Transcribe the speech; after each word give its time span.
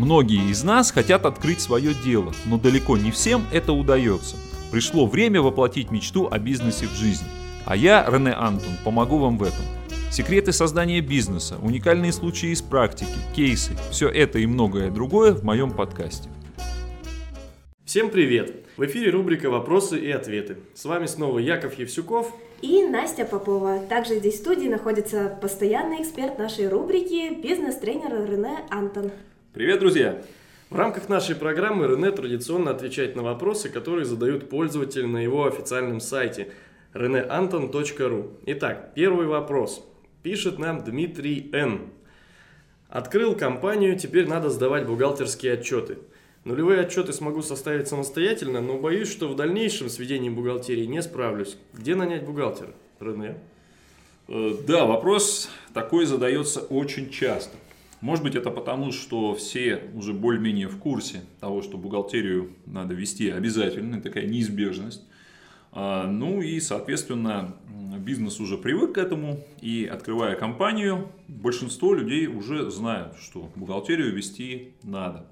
Многие 0.00 0.50
из 0.50 0.64
нас 0.64 0.92
хотят 0.92 1.26
открыть 1.26 1.60
свое 1.60 1.92
дело, 1.92 2.32
но 2.46 2.56
далеко 2.56 2.96
не 2.96 3.10
всем 3.10 3.44
это 3.52 3.74
удается. 3.74 4.36
Пришло 4.72 5.04
время 5.04 5.42
воплотить 5.42 5.90
мечту 5.90 6.26
о 6.30 6.38
бизнесе 6.38 6.86
в 6.86 6.94
жизнь. 6.94 7.26
А 7.66 7.76
я, 7.76 8.06
Рене 8.08 8.32
Антон, 8.32 8.72
помогу 8.82 9.18
вам 9.18 9.36
в 9.36 9.42
этом. 9.42 9.62
Секреты 10.10 10.52
создания 10.52 11.02
бизнеса, 11.02 11.58
уникальные 11.60 12.14
случаи 12.14 12.48
из 12.48 12.62
практики, 12.62 13.12
кейсы– 13.36 13.76
все 13.90 14.08
это 14.08 14.38
и 14.38 14.46
многое 14.46 14.90
другое 14.90 15.34
в 15.34 15.44
моем 15.44 15.70
подкасте. 15.70 16.30
Всем 17.84 18.08
привет! 18.08 18.64
В 18.78 18.86
эфире 18.86 19.10
рубрика 19.10 19.50
«Вопросы 19.50 19.98
и 19.98 20.10
ответы». 20.10 20.56
С 20.74 20.86
вами 20.86 21.04
снова 21.04 21.40
Яков 21.40 21.78
Евсюков 21.78 22.32
и 22.62 22.86
Настя 22.86 23.26
Попова. 23.26 23.80
Также 23.80 24.18
здесь 24.18 24.36
в 24.36 24.38
студии 24.38 24.68
находится 24.68 25.38
постоянный 25.42 26.00
эксперт 26.00 26.38
нашей 26.38 26.70
рубрики, 26.70 27.34
бизнес-тренер 27.42 28.24
Рене 28.24 28.60
Антон. 28.70 29.10
Привет, 29.52 29.80
друзья! 29.80 30.22
В 30.70 30.76
рамках 30.76 31.08
нашей 31.08 31.34
программы 31.34 31.88
Рене 31.88 32.12
традиционно 32.12 32.70
отвечает 32.70 33.16
на 33.16 33.24
вопросы, 33.24 33.68
которые 33.68 34.04
задают 34.04 34.48
пользователи 34.48 35.04
на 35.04 35.18
его 35.18 35.44
официальном 35.44 35.98
сайте 35.98 36.52
reneanton.ru. 36.94 38.30
Итак, 38.46 38.92
первый 38.94 39.26
вопрос. 39.26 39.84
Пишет 40.22 40.60
нам 40.60 40.84
Дмитрий 40.84 41.50
Н. 41.52 41.88
Открыл 42.88 43.34
компанию, 43.34 43.98
теперь 43.98 44.28
надо 44.28 44.50
сдавать 44.50 44.86
бухгалтерские 44.86 45.54
отчеты. 45.54 45.98
Нулевые 46.44 46.82
отчеты 46.82 47.12
смогу 47.12 47.42
составить 47.42 47.88
самостоятельно, 47.88 48.60
но 48.60 48.78
боюсь, 48.78 49.10
что 49.10 49.26
в 49.26 49.34
дальнейшем 49.34 49.88
с 49.88 49.98
ведением 49.98 50.36
бухгалтерии 50.36 50.86
не 50.86 51.02
справлюсь. 51.02 51.56
Где 51.72 51.96
нанять 51.96 52.24
бухгалтера? 52.24 52.72
Рене? 53.00 53.34
Э, 54.28 54.52
да, 54.64 54.84
вопрос 54.84 55.50
такой 55.74 56.06
задается 56.06 56.60
очень 56.60 57.10
часто. 57.10 57.56
Может 58.00 58.24
быть, 58.24 58.34
это 58.34 58.50
потому, 58.50 58.92
что 58.92 59.34
все 59.34 59.90
уже 59.94 60.14
более-менее 60.14 60.68
в 60.68 60.78
курсе 60.78 61.20
того, 61.38 61.60
что 61.60 61.76
бухгалтерию 61.76 62.54
надо 62.64 62.94
вести 62.94 63.28
обязательно, 63.28 64.00
такая 64.00 64.26
неизбежность. 64.26 65.04
А, 65.72 66.06
ну 66.06 66.40
и, 66.40 66.58
соответственно, 66.60 67.56
бизнес 67.98 68.40
уже 68.40 68.56
привык 68.56 68.94
к 68.94 68.98
этому, 68.98 69.40
и 69.60 69.84
открывая 69.84 70.34
компанию, 70.34 71.08
большинство 71.28 71.94
людей 71.94 72.26
уже 72.26 72.70
знают, 72.70 73.16
что 73.20 73.50
бухгалтерию 73.54 74.14
вести 74.14 74.72
надо, 74.82 75.26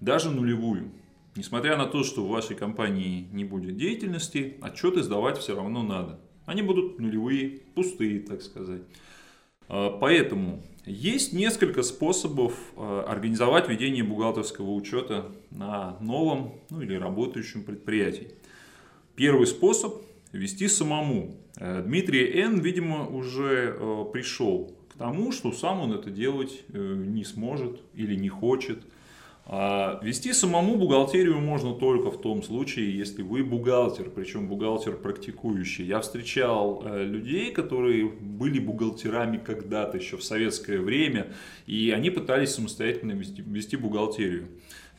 даже 0.00 0.30
нулевую. 0.30 0.90
Несмотря 1.36 1.76
на 1.76 1.86
то, 1.86 2.02
что 2.02 2.24
в 2.24 2.28
вашей 2.28 2.54
компании 2.54 3.28
не 3.32 3.44
будет 3.44 3.76
деятельности, 3.76 4.58
отчеты 4.60 5.02
сдавать 5.02 5.38
все 5.38 5.54
равно 5.54 5.82
надо. 5.82 6.20
Они 6.44 6.60
будут 6.60 6.98
нулевые, 6.98 7.60
пустые, 7.74 8.20
так 8.20 8.42
сказать. 8.42 8.82
А, 9.68 9.96
поэтому 9.98 10.62
есть 10.86 11.32
несколько 11.32 11.82
способов 11.82 12.54
а, 12.76 13.04
организовать 13.08 13.68
ведение 13.68 14.04
бухгалтерского 14.04 14.70
учета 14.72 15.32
на 15.50 15.96
новом 16.00 16.54
ну, 16.70 16.82
или 16.82 16.94
работающем 16.94 17.64
предприятии. 17.64 18.32
Первый 19.14 19.46
способ– 19.46 20.02
вести 20.32 20.68
самому. 20.68 21.36
Э, 21.56 21.82
Дмитрий 21.82 22.40
Н, 22.40 22.60
видимо, 22.60 23.06
уже 23.08 23.76
э, 23.76 24.04
пришел 24.12 24.74
к 24.88 24.96
тому, 24.96 25.32
что 25.32 25.52
сам 25.52 25.80
он 25.80 25.92
это 25.92 26.10
делать 26.10 26.62
э, 26.68 26.94
не 27.06 27.24
сможет 27.24 27.80
или 27.94 28.14
не 28.14 28.28
хочет– 28.28 28.82
вести 29.50 30.32
самому 30.32 30.76
бухгалтерию 30.76 31.40
можно 31.40 31.74
только 31.74 32.12
в 32.12 32.20
том 32.20 32.42
случае, 32.42 32.96
если 32.96 33.22
вы 33.22 33.42
бухгалтер, 33.42 34.08
причем 34.08 34.46
бухгалтер 34.46 34.96
практикующий. 34.96 35.86
Я 35.86 36.00
встречал 36.00 36.82
э, 36.84 37.04
людей, 37.04 37.50
которые 37.50 38.08
были 38.08 38.60
бухгалтерами 38.60 39.38
когда-то 39.38 39.98
еще 39.98 40.16
в 40.16 40.22
советское 40.22 40.78
время, 40.78 41.32
и 41.66 41.90
они 41.90 42.10
пытались 42.10 42.54
самостоятельно 42.54 43.12
вести, 43.12 43.42
вести 43.42 43.76
бухгалтерию. 43.76 44.46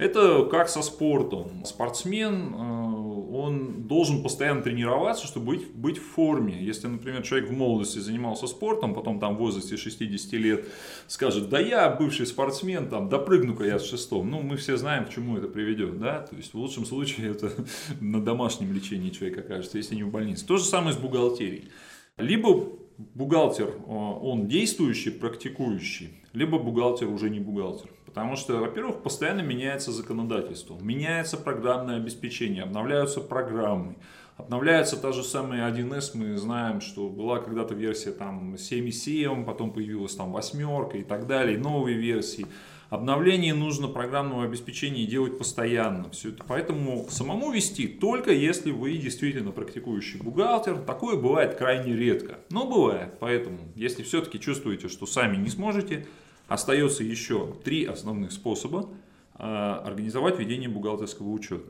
Это 0.02 0.46
как 0.46 0.68
со 0.68 0.82
спортом. 0.82 1.64
Спортсмен, 1.64 2.56
э, 2.56 3.36
он 3.38 3.84
должен 3.84 4.24
постоянно 4.24 4.64
тренироваться, 4.64 5.28
чтобы 5.28 5.58
быть, 5.58 5.72
быть 5.76 6.00
в 6.00 6.14
форме. 6.14 6.58
Если, 6.60 6.88
например, 6.88 7.22
человек 7.22 7.52
в 7.52 7.54
молодости 7.54 8.00
занимался 8.00 8.48
спортом, 8.48 8.96
потом 8.96 9.20
там 9.20 9.36
в 9.36 9.38
возрасте 9.38 9.78
60 9.78 10.34
лет 10.34 10.66
скажет, 11.06 11.50
да 11.50 11.60
я 11.60 11.88
бывший 11.92 12.26
спортсмен, 12.26 12.90
там, 12.90 13.10
допрыгну-ка 13.10 13.64
я 13.64 13.78
с 13.78 13.86
шестом. 13.86 14.32
Ну, 14.32 14.42
мы 14.42 14.58
все 14.58 14.76
знаем, 14.76 15.06
к 15.06 15.12
чему 15.12 15.38
это 15.38 15.48
приведет, 15.48 16.00
да. 16.00 16.22
То 16.22 16.36
есть, 16.36 16.56
в 16.56 16.58
лучшем 16.58 16.88
случае, 16.88 17.30
это 17.30 17.52
на 18.02 18.24
домашнем 18.24 18.74
лечении 18.74 19.12
человек 19.12 19.38
окажется, 19.38 19.78
если 19.78 19.94
не 19.94 20.04
в 20.04 20.10
больнице. 20.10 20.48
То 20.48 20.58
же 20.58 20.64
самое 20.64 20.94
с 20.96 20.98
бухгалтерией. 20.98 21.70
Либо 22.18 22.70
бухгалтер, 22.98 23.68
э, 23.68 23.84
он 23.86 24.48
действующий, 24.48 25.12
практикующий, 25.12 26.21
либо 26.34 26.60
бухгалтер 26.60 27.08
уже 27.08 27.30
не 27.30 27.40
бухгалтер. 27.40 27.90
Потому 28.06 28.36
что, 28.36 28.58
во-первых, 28.58 29.04
постоянно 29.04 29.42
меняется 29.42 29.92
законодательство, 29.92 30.78
меняется 30.82 31.38
программное 31.38 31.98
обеспечение, 31.98 32.64
обновляются 32.64 33.22
программы, 33.22 33.96
обновляется 34.36 34.98
та 34.98 35.14
же 35.14 35.24
самая 35.24 35.72
1С, 35.72 36.12
мы 36.16 36.36
знаем, 36.36 36.82
что 36.82 37.10
была 37.10 37.40
когда-то 37.40 37.74
версия 37.74 38.12
там 38.12 38.56
7.7, 38.56 39.46
потом 39.46 39.72
появилась 39.72 40.16
там 40.16 40.34
восьмерка 40.34 40.98
и 40.98 41.04
так 41.04 41.28
далее, 41.28 41.58
новые 41.58 41.98
версии. 41.98 42.46
Обновление 42.92 43.56
нужно 43.56 43.88
программного 43.88 44.44
обеспечения 44.44 45.08
делать 45.08 45.40
постоянно. 45.40 46.12
Все 46.12 46.30
это. 46.30 46.44
Поэтому 46.48 47.08
самому 47.10 47.52
вести 47.52 47.88
только 47.88 48.32
если 48.32 48.70
вы 48.70 48.98
действительно 48.98 49.52
практикующий 49.52 50.20
бухгалтер. 50.20 50.78
Такое 50.78 51.16
бывает 51.16 51.56
крайне 51.56 51.96
редко, 51.96 52.38
но 52.52 52.68
бывает. 52.68 53.18
Поэтому, 53.20 53.58
если 53.76 54.04
все-таки 54.04 54.40
чувствуете, 54.40 54.90
что 54.90 55.08
сами 55.08 55.38
не 55.38 55.50
сможете, 55.50 56.06
Остается 56.52 57.06
еще 57.06 57.56
три 57.64 57.86
основных 57.86 58.34
способа 58.34 58.90
а, 59.36 59.82
организовать 59.86 60.38
ведение 60.38 60.68
бухгалтерского 60.68 61.30
учета. 61.30 61.64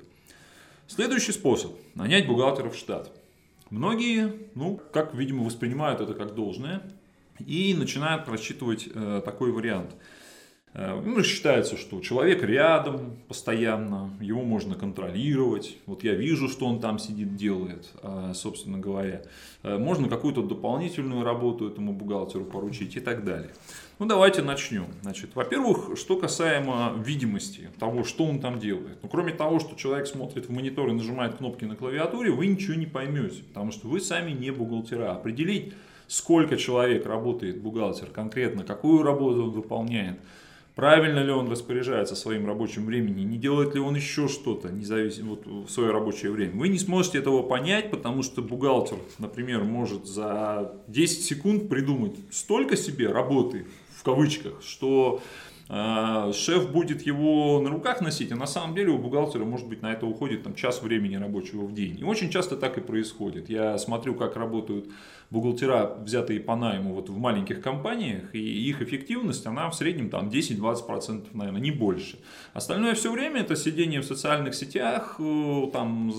Следующий 0.88 1.34
способ– 1.34 1.74
нанять 1.94 2.26
бухгалтера 2.26 2.72
в 2.72 2.76
штат. 2.76 3.12
Многие, 3.70 4.34
ну, 4.56 4.82
как, 4.92 5.14
видимо, 5.14 5.44
воспринимают 5.44 6.02
это 6.02 6.16
как 6.16 6.34
должное 6.34 6.82
и 7.38 7.76
начинают 7.76 8.26
просчитывать 8.26 8.90
э, 8.92 9.22
такой 9.24 9.52
вариант– 9.52 9.96
ну, 10.74 11.22
считается, 11.22 11.76
что 11.76 12.00
человек 12.00 12.44
рядом 12.44 13.18
постоянно, 13.28 14.10
его 14.22 14.42
можно 14.42 14.76
контролировать. 14.76 15.78
Вот 15.86 16.04
я 16.04 16.14
вижу, 16.14 16.48
что 16.48 16.66
он 16.66 16.80
там 16.80 16.98
сидит, 16.98 17.36
делает, 17.36 17.90
э, 18.02 18.32
собственно 18.34 18.78
говоря. 18.78 19.24
Э, 19.64 19.78
можно 19.78 20.08
какую-то 20.08 20.44
дополнительную 20.44 21.26
работу 21.26 21.68
этому 21.68 21.92
бухгалтеру 21.92 22.46
поручить 22.46 22.96
и 22.96 23.02
так 23.02 23.26
далее. 23.26 23.52
Ну, 24.00 24.06
давайте 24.06 24.44
начнем. 24.44 24.86
Значит, 25.02 25.36
во-первых, 25.36 25.98
что 25.98 26.16
касаемо 26.16 26.94
видимости 27.06 27.70
того, 27.78 28.06
что 28.06 28.24
он 28.24 28.40
там 28.40 28.58
делает. 28.58 28.98
Ну, 29.04 29.10
кроме 29.10 29.34
того, 29.34 29.60
что 29.60 29.76
человек 29.76 30.08
смотрит 30.08 30.48
в 30.48 30.52
монитор 30.52 30.88
и 30.90 30.94
нажимает 30.94 31.36
кнопки 31.36 31.66
на 31.66 31.76
клавиатуре, 31.76 32.32
вы 32.32 32.48
ничего 32.48 32.76
не 32.76 32.86
поймете, 32.86 33.44
потому 33.44 33.74
что 33.74 33.90
вы 33.90 34.00
сами 34.00 34.32
не 34.32 34.52
бухгалтера. 34.52 35.12
Определить, 35.12 35.74
сколько 36.08 36.56
человек 36.56 37.06
работает 37.06 37.62
бухгалтер 37.62 38.08
конкретно, 38.08 38.64
какую 38.64 39.04
работу 39.04 39.44
он 39.44 39.50
выполняет– 39.52 40.18
правильно 40.82 41.20
ли 41.20 41.32
он 41.32 41.48
распоряжается 41.48 42.16
своим 42.16 42.48
рабочим 42.48 42.88
временем, 42.88 43.30
не 43.30 43.38
делает 43.38 43.76
ли 43.76 43.80
он 43.80 43.96
еще 43.96 44.28
что-то 44.28 44.70
независимо 44.70 45.36
вот, 45.36 45.46
в 45.46 45.70
свое 45.70 45.92
рабочее 45.92 46.32
время. 46.32 46.60
Вы 46.60 46.70
не 46.70 46.80
сможете 46.80 47.20
этого 47.20 47.44
понять, 47.44 47.92
потому 47.92 48.24
что 48.24 48.42
бухгалтер, 48.42 48.98
например, 49.20 49.64
может 49.64 50.08
за 50.08 50.74
10 50.88 51.24
секунд 51.24 51.70
придумать 51.70 52.16
столько 52.32 52.76
себе 52.78 53.12
работы, 53.12 53.68
в 53.96 54.02
кавычках, 54.02 54.64
что 54.64 55.22
э, 55.70 56.32
шеф 56.34 56.72
будет 56.72 57.04
его 57.04 57.62
на 57.62 57.70
руках 57.70 58.02
носить, 58.02 58.32
а 58.32 58.36
на 58.36 58.48
самом 58.48 58.74
деле 58.74 58.90
у 58.90 58.98
бухгалтера, 58.98 59.46
может 59.46 59.68
быть, 59.68 59.84
на 59.84 59.94
это 59.94 60.08
уходит 60.08 60.42
там, 60.42 60.56
час 60.56 60.82
времени 60.82 61.16
рабочего 61.16 61.62
в 61.62 61.76
день. 61.76 62.00
И 62.00 62.04
очень 62.04 62.32
часто 62.32 62.58
так 62.58 62.80
и 62.80 62.82
происходит. 62.82 63.52
Я 63.52 63.78
смотрю, 63.78 64.16
как 64.16 64.36
работают 64.36 64.88
бухгалтера, 65.32 65.96
взятые 66.04 66.42
по 66.42 66.56
найму 66.58 66.94
вот 66.94 67.10
в 67.10 67.18
маленьких 67.18 67.62
компаниях, 67.62 68.36
и 68.36 68.40
их 68.40 68.82
эффективность, 68.82 69.48
она 69.48 69.70
в 69.70 69.76
среднем 69.76 70.10
там 70.10 70.28
10-20%, 70.28 71.28
наверное, 71.34 71.62
не 71.62 71.72
больше. 71.72 72.20
Остальное 72.54 72.94
все 72.96 73.12
время 73.12 73.40
это 73.40 73.56
сидение 73.56 74.02
в 74.02 74.06
социальных 74.06 74.54
сетях, 74.54 75.16
э, 75.20 75.68
там, 75.72 76.12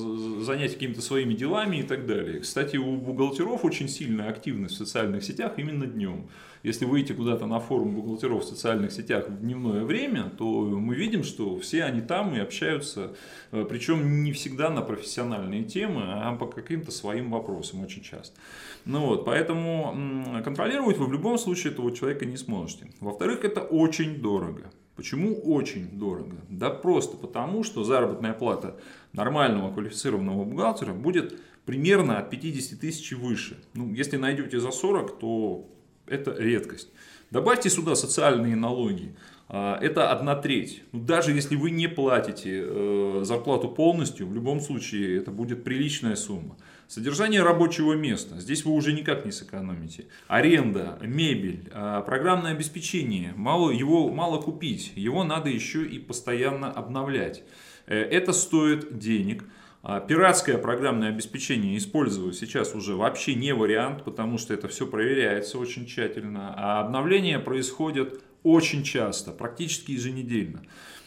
занять 0.42 0.72
какими-то 0.72 1.02
своими 1.02 1.34
делами 1.34 1.76
и 1.78 1.82
так 1.82 2.06
далее. 2.06 2.40
Кстати, 2.40 2.78
у 2.78 2.96
бухгалтеров 2.96 3.64
очень 3.66 3.88
сильная 3.88 4.30
активность 4.30 4.74
в 4.74 4.78
социальных 4.78 5.22
сетях 5.22 5.52
именно 5.58 5.86
днем. 5.86 6.28
Если 6.62 6.84
выйти 6.84 7.12
куда-то 7.12 7.46
на 7.46 7.58
форум 7.58 7.96
бухгалтеров 7.96 8.44
в 8.44 8.48
социальных 8.48 8.92
сетях 8.92 9.28
в 9.28 9.40
дневное 9.40 9.84
время, 9.84 10.30
то 10.38 10.44
мы 10.44 10.94
видим, 10.94 11.24
что 11.24 11.58
все 11.58 11.84
они 11.84 12.00
там 12.00 12.34
и 12.34 12.38
общаются, 12.38 13.14
э, 13.50 13.66
причем 13.68 14.22
не 14.22 14.32
всегда 14.32 14.70
на 14.70 14.80
профессиональные 14.80 15.64
темы, 15.64 16.02
а 16.06 16.34
по 16.36 16.46
каким-то 16.46 16.90
своим 16.92 17.30
вопросам 17.30 17.82
очень 17.82 18.02
часто. 18.02 18.38
Ну 18.84 19.01
вот, 19.06 19.24
поэтому 19.24 20.40
контролировать 20.44 20.98
вы 20.98 21.06
в 21.06 21.12
любом 21.12 21.38
случае 21.38 21.72
этого 21.72 21.92
человека 21.94 22.24
не 22.26 22.36
сможете. 22.36 22.86
Во-вторых, 23.00 23.44
это 23.44 23.60
очень 23.60 24.20
дорого. 24.20 24.70
Почему 24.96 25.34
очень 25.34 25.88
дорого? 25.98 26.36
Да 26.48 26.70
просто 26.70 27.16
потому, 27.16 27.64
что 27.64 27.82
заработная 27.82 28.34
плата 28.34 28.78
нормального 29.12 29.72
квалифицированного 29.72 30.44
бухгалтера 30.44 30.92
будет 30.92 31.40
примерно 31.64 32.18
от 32.18 32.30
50 32.30 32.78
тысяч 32.78 33.12
выше. 33.12 33.62
Ну, 33.74 33.92
если 33.94 34.16
найдете 34.16 34.60
за 34.60 34.70
40, 34.70 35.18
то 35.18 35.66
это 36.06 36.34
редкость. 36.36 36.90
Добавьте 37.30 37.70
сюда 37.70 37.94
социальные 37.94 38.56
налоги, 38.56 39.16
это 39.52 40.10
одна 40.10 40.34
треть. 40.34 40.82
Ну, 40.92 41.00
даже 41.00 41.32
если 41.32 41.56
вы 41.56 41.70
не 41.70 41.86
платите 41.86 42.62
э, 42.64 43.20
зарплату 43.22 43.68
полностью, 43.68 44.26
в 44.26 44.34
любом 44.34 44.60
случае 44.60 45.18
это 45.18 45.30
будет 45.30 45.62
приличная 45.62 46.16
сумма. 46.16 46.56
Содержание 46.88 47.42
рабочего 47.42 47.94
места. 47.94 48.38
Здесь 48.38 48.64
вы 48.64 48.72
уже 48.72 48.92
никак 48.92 49.24
не 49.24 49.32
сэкономите. 49.32 50.06
Аренда, 50.28 50.98
мебель, 51.00 51.70
а, 51.72 52.02
программное 52.02 52.52
обеспечение. 52.52 53.32
Мало, 53.34 53.70
его 53.70 54.10
мало 54.10 54.40
купить. 54.40 54.92
Его 54.94 55.24
надо 55.24 55.48
еще 55.48 55.86
и 55.86 55.98
постоянно 55.98 56.70
обновлять. 56.70 57.44
Э, 57.86 57.96
это 57.96 58.32
стоит 58.32 58.98
денег. 58.98 59.44
А, 59.82 60.00
пиратское 60.00 60.58
программное 60.58 61.08
обеспечение 61.08 61.76
использовать 61.76 62.36
сейчас 62.36 62.74
уже 62.74 62.94
вообще 62.94 63.34
не 63.34 63.52
вариант, 63.54 64.04
потому 64.04 64.38
что 64.38 64.54
это 64.54 64.68
все 64.68 64.86
проверяется 64.86 65.58
очень 65.58 65.86
тщательно. 65.86 66.54
А 66.56 66.80
обновления 66.80 67.38
происходят 67.38 68.22
очень 68.42 68.82
часто, 68.82 69.32
практически 69.32 69.92
еженедельно. 69.92 70.62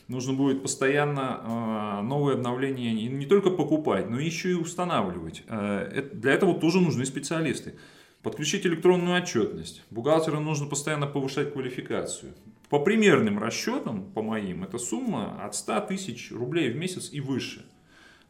Нужно 0.07 0.33
будет 0.33 0.61
постоянно 0.61 1.39
а, 1.41 2.01
новые 2.03 2.35
обновления 2.35 2.93
не 2.93 3.25
только 3.25 3.49
покупать, 3.49 4.09
но 4.09 4.19
еще 4.19 4.51
и 4.51 4.53
устанавливать. 4.53 5.43
А, 5.47 5.89
для 6.13 6.33
этого 6.33 6.53
тоже 6.59 6.79
нужны 6.79 7.05
специалисты. 7.05 7.75
Подключить 8.21 8.65
электронную 8.65 9.21
отчетность. 9.21 9.83
Бухгалтеру 9.89 10.39
нужно 10.39 10.67
постоянно 10.67 11.07
повышать 11.07 11.53
квалификацию. 11.53 12.33
По 12.69 12.79
примерным 12.79 13.39
расчетам, 13.39 14.11
по 14.11 14.21
моим, 14.21 14.63
это 14.63 14.77
сумма 14.77 15.43
от 15.43 15.55
100 15.55 15.81
тысяч 15.81 16.31
рублей 16.31 16.71
в 16.71 16.75
месяц 16.75 17.09
и 17.11 17.19
выше. 17.19 17.65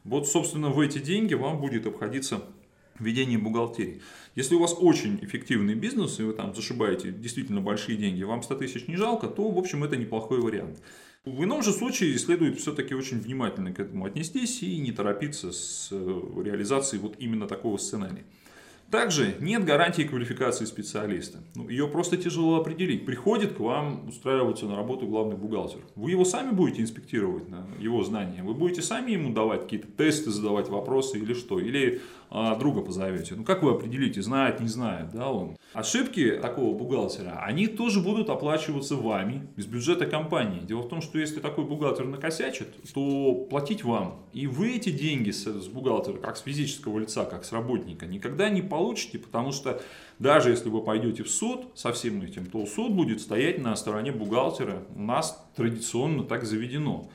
Вот, 0.04 0.28
собственно, 0.28 0.70
в 0.70 0.80
эти 0.80 0.98
деньги 0.98 1.34
вам 1.34 1.60
будет 1.60 1.86
обходиться 1.86 2.42
ведение 2.98 3.38
бухгалтерии. 3.38 4.00
Если 4.34 4.54
у 4.54 4.60
вас 4.60 4.74
очень 4.78 5.18
эффективный 5.22 5.74
бизнес, 5.74 6.20
и 6.20 6.22
вы 6.22 6.32
там 6.32 6.54
зашибаете 6.54 7.12
действительно 7.12 7.60
большие 7.60 7.96
деньги, 7.96 8.22
вам 8.22 8.42
100 8.42 8.54
тысяч 8.56 8.88
не 8.88 8.96
жалко, 8.96 9.26
то, 9.28 9.50
в 9.50 9.58
общем, 9.58 9.84
это 9.84 9.96
неплохой 9.96 10.40
вариант. 10.40 10.80
В 11.24 11.42
ином 11.42 11.62
же 11.62 11.72
случае 11.72 12.16
следует 12.18 12.58
все-таки 12.60 12.94
очень 12.94 13.18
внимательно 13.18 13.72
к 13.72 13.80
этому 13.80 14.04
отнестись 14.04 14.62
и 14.62 14.78
не 14.78 14.92
торопиться 14.92 15.50
с 15.50 15.88
э, 15.90 16.20
реализацией 16.44 17.02
вот 17.02 17.16
именно 17.18 17.48
такого 17.48 17.78
сценария. 17.78 18.24
Также 18.90 19.34
нет 19.40 19.64
гарантии 19.64 20.02
квалификации 20.02 20.64
специалиста. 20.64 21.38
Ну, 21.54 21.68
ее 21.68 21.88
просто 21.88 22.16
тяжело 22.16 22.60
определить. 22.60 23.04
Приходит 23.04 23.54
к 23.54 23.60
вам 23.60 24.08
устраиваться 24.08 24.66
на 24.66 24.76
работу 24.76 25.06
главный 25.06 25.36
бухгалтер. 25.36 25.80
Вы 25.96 26.12
его 26.12 26.24
сами 26.24 26.52
будете 26.52 26.82
инспектировать 26.82 27.48
на 27.48 27.66
его 27.80 28.04
знания. 28.04 28.42
Вы 28.42 28.54
будете 28.54 28.82
сами 28.82 29.12
ему 29.12 29.32
давать 29.32 29.62
какие-то 29.62 29.88
тесты, 29.88 30.30
задавать 30.30 30.68
вопросы 30.68 31.18
или 31.18 31.34
что. 31.34 31.58
Или 31.58 32.00
а, 32.30 32.56
друга 32.56 32.82
позовете. 32.82 33.34
Ну 33.34 33.44
как 33.44 33.62
вы 33.62 33.70
определите, 33.70 34.20
знает, 34.22 34.60
не 34.60 34.68
знает, 34.68 35.10
да, 35.12 35.30
он. 35.30 35.56
Ошибки 35.72 36.38
такого 36.40 36.76
бухгалтера, 36.76 37.42
они 37.44 37.66
тоже 37.66 38.00
будут 38.00 38.30
оплачиваться 38.30 38.96
вами 38.96 39.46
из 39.56 39.66
бюджета 39.66 40.06
компании. 40.06 40.60
Дело 40.60 40.82
в 40.82 40.88
том, 40.88 41.02
что 41.02 41.18
если 41.18 41.40
такой 41.40 41.64
бухгалтер 41.64 42.06
накосячит, 42.06 42.68
то 42.92 43.46
платить 43.50 43.84
вам. 43.84 44.22
И 44.32 44.46
вы 44.46 44.76
эти 44.76 44.90
деньги 44.90 45.30
с, 45.30 45.44
с 45.44 45.68
бухгалтера, 45.68 46.16
как 46.18 46.36
с 46.36 46.42
физического 46.42 46.98
лица, 46.98 47.24
как 47.24 47.44
с 47.44 47.52
работника, 47.52 48.06
никогда 48.06 48.48
не 48.48 48.62
получите, 48.62 48.75
потому 49.18 49.52
что 49.52 49.80
даже 50.18 50.50
если 50.50 50.68
вы 50.68 50.82
пойдете 50.82 51.22
в 51.22 51.30
суд 51.30 51.66
со 51.74 51.92
всем 51.92 52.22
этим, 52.22 52.46
то 52.46 52.64
суд 52.66 52.92
будет 52.92 53.20
стоять 53.20 53.58
на 53.58 53.76
стороне 53.76 54.12
бухгалтера. 54.12 54.82
У 54.94 55.02
нас 55.02 55.44
традиционно 55.54 56.24
так 56.24 56.44
заведено. 56.44 57.08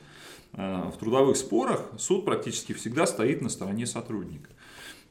Э, 0.52 0.90
в 0.94 0.98
трудовых 0.98 1.36
спорах 1.36 1.90
суд 1.98 2.24
практически 2.24 2.72
всегда 2.72 3.06
стоит 3.06 3.42
на 3.42 3.48
стороне 3.48 3.86
сотрудника. 3.86 4.50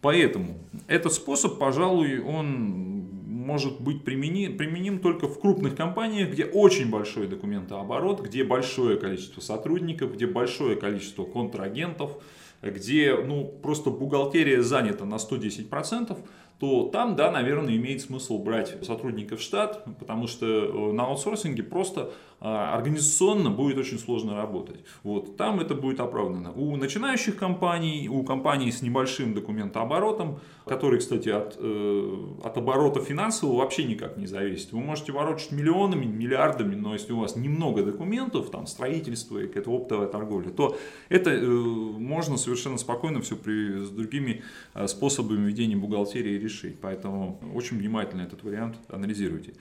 Поэтому 0.02 0.58
этот 0.88 1.14
способ, 1.14 1.60
пожалуй, 1.60 2.22
он 2.22 3.12
может 3.42 3.82
быть 3.82 4.04
применим, 4.04 4.58
применим 4.58 5.00
только 5.00 5.28
в 5.28 5.40
крупных 5.40 5.76
компаниях, 5.76 6.32
где 6.32 6.46
очень 6.46 6.90
большой 6.90 7.28
документооборот, 7.28 8.22
где 8.22 8.44
большое 8.44 8.98
количество 8.98 9.42
сотрудников, 9.42 10.14
где 10.14 10.26
большое 10.28 10.76
количество 10.76 11.24
контрагентов, 11.26 12.18
где 12.62 13.16
ну, 13.16 13.46
просто 13.62 13.90
бухгалтерия 13.90 14.62
занята 14.62 15.06
на 15.06 15.16
110%, 15.16 16.18
то 16.62 16.84
там, 16.94 17.16
да, 17.16 17.32
наверное, 17.32 17.76
имеет 17.76 18.02
смысл 18.02 18.38
брать 18.38 18.86
сотрудников 18.86 19.40
в 19.40 19.42
штат, 19.42 19.84
потому 19.98 20.28
что 20.28 20.46
э, 20.46 20.92
на 20.94 21.06
аутсорсинге 21.06 21.64
просто 21.64 22.12
организационно 22.42 23.52
будет 23.52 23.78
очень 23.78 24.00
сложно 24.00 24.36
работать. 24.36 24.84
Вот, 25.04 25.38
там 25.38 25.60
это 25.60 25.76
будет 25.76 26.00
оправдано. 26.00 26.52
У 26.54 26.76
начинающих 26.76 27.36
компаний, 27.36 28.10
у 28.10 28.24
компаний 28.24 28.72
с 28.72 28.82
небольшим 28.82 29.36
документооборотом, 29.36 30.40
который, 30.66 31.00
кстати, 31.00 31.30
от, 31.30 31.56
э, 31.60 32.18
от 32.44 32.58
оборота 32.58 33.00
финансового 33.00 33.58
вообще 33.58 33.84
никак 33.84 34.18
не 34.18 34.26
зависит. 34.26 34.72
Вы 34.72 34.80
можете 34.80 35.12
ворочать 35.12 35.52
миллионами, 35.52 36.06
миллиардами, 36.06 36.74
но 36.74 36.94
если 36.94 37.14
у 37.14 37.20
вас 37.20 37.36
немного 37.36 37.84
документов, 37.84 38.50
там 38.50 38.66
строительство 38.66 39.38
и 39.38 39.48
какая-то 39.48 39.72
оптовая 39.72 40.08
торговля, 40.08 40.50
то 40.50 40.76
это 41.10 41.30
э, 41.30 41.46
можно 41.46 42.38
совершенно 42.38 42.80
спокойно 42.80 43.22
все 43.22 43.36
при, 43.36 43.84
с 43.86 43.90
другими 43.92 44.44
э, 44.74 44.88
способами 44.88 45.46
ведения 45.48 45.76
бухгалтерии 45.76 46.40
решить. 46.40 46.80
Поэтому 46.82 47.40
очень 47.54 47.78
внимательно 47.78 48.22
этот 48.22 48.44
вариант 48.44 48.78
анализируйте. 48.88 49.54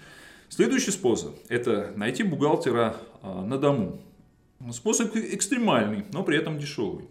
Следующий 0.50 0.90
способ– 0.90 1.36
это 1.48 1.92
найти 1.94 2.24
бухгалтера 2.24 2.96
а, 3.22 3.44
на 3.44 3.56
дому. 3.56 4.00
Способ 4.72 5.14
экстремальный, 5.14 6.04
но 6.12 6.24
при 6.24 6.36
этом 6.36 6.58
дешевый. 6.58 7.04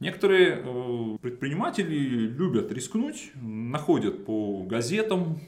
Некоторые 0.00 0.62
э, 0.64 1.18
предприниматели 1.20 1.94
любят 1.94 2.72
рискнуть, 2.72 3.30
находят 3.34 4.24
по 4.24 4.62
газетам. 4.62 5.38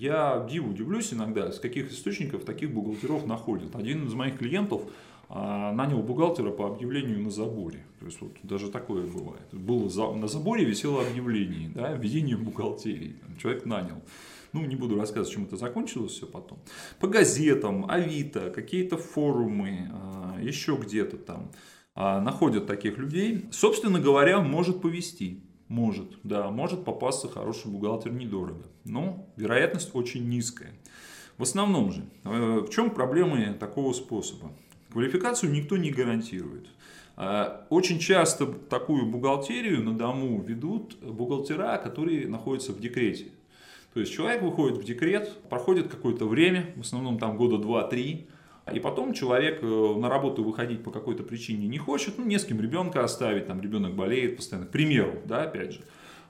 Я 0.00 0.46
диву 0.50 0.70
удивлюсь 0.70 1.12
иногда, 1.12 1.52
с 1.52 1.60
каких 1.60 1.92
источников 1.92 2.44
таких 2.44 2.72
бухгалтеров 2.72 3.26
находят. 3.26 3.76
Один 3.76 4.06
из 4.06 4.14
моих 4.14 4.38
клиентов 4.38 4.82
а, 5.28 5.72
нанял 5.72 5.98
бухгалтера 6.02 6.50
по 6.50 6.66
объявлению 6.66 7.20
на 7.20 7.30
заборе. 7.30 7.84
То 8.00 8.06
есть 8.06 8.20
вот 8.22 8.32
даже 8.42 8.70
такое 8.70 9.06
бывает. 9.06 9.46
Было 9.52 10.14
на 10.14 10.28
заборе 10.28 10.64
висело 10.64 11.06
объявление, 11.06 11.68
да, 11.74 11.92
введение 11.92 12.38
бухгалтерии. 12.38 13.16
Человек 13.38 13.66
нанял. 13.66 14.00
Ну, 14.56 14.64
не 14.64 14.74
буду 14.74 14.96
рассказывать, 14.96 15.34
чем 15.34 15.44
это 15.44 15.58
закончилось 15.58 16.12
все 16.12 16.26
потом. 16.26 16.58
По 16.98 17.08
газетам, 17.08 17.84
Авито, 17.90 18.48
какие-то 18.48 18.96
форумы, 18.96 19.90
а, 19.92 20.38
еще 20.40 20.78
где-то 20.80 21.18
там 21.18 21.52
а, 21.94 22.22
находят 22.22 22.66
таких 22.66 22.96
людей. 22.96 23.44
Собственно 23.50 24.00
говоря, 24.00 24.40
может 24.40 24.80
повести. 24.80 25.42
Может, 25.68 26.06
да, 26.22 26.50
может 26.50 26.84
попасться 26.84 27.28
хороший 27.28 27.70
бухгалтер 27.70 28.12
недорого. 28.12 28.64
Но 28.84 29.28
вероятность 29.36 29.94
очень 29.94 30.26
низкая. 30.26 30.72
В 31.36 31.42
основном 31.42 31.92
же, 31.92 32.06
э, 32.24 32.60
в 32.60 32.70
чем 32.70 32.88
проблемы 32.90 33.54
такого 33.60 33.92
способа? 33.92 34.52
Квалификацию 34.90 35.52
никто 35.52 35.76
не 35.76 35.90
гарантирует. 35.90 36.68
А, 37.16 37.66
очень 37.68 37.98
часто 37.98 38.46
такую 38.46 39.04
бухгалтерию 39.04 39.82
на 39.82 39.92
дому 39.92 40.40
ведут 40.40 40.96
бухгалтера, 41.00 41.76
которые 41.76 42.26
находятся 42.26 42.72
в 42.72 42.80
декрете. 42.80 43.26
То 43.96 44.00
есть 44.00 44.12
человек 44.12 44.42
выходит 44.42 44.76
в 44.76 44.84
декрет, 44.84 45.32
проходит 45.48 45.88
какое-то 45.88 46.26
время, 46.26 46.70
в 46.76 46.82
основном 46.82 47.18
там 47.18 47.38
года 47.38 47.56
2-3, 47.56 48.26
и 48.74 48.78
потом 48.78 49.14
человек 49.14 49.60
э, 49.62 49.94
на 49.96 50.10
работу 50.10 50.44
выходить 50.44 50.84
по 50.84 50.90
какой-то 50.90 51.22
причине 51.22 51.66
не 51.66 51.78
хочет, 51.78 52.18
ну, 52.18 52.26
не 52.26 52.38
с 52.38 52.44
кем 52.44 52.60
ребенка 52.60 53.02
оставить, 53.02 53.46
там 53.46 53.58
ребенок 53.62 53.94
болеет 53.94 54.36
постоянно, 54.36 54.66
к 54.66 54.70
примеру, 54.70 55.22
да, 55.24 55.44
опять 55.44 55.72
же. 55.72 55.80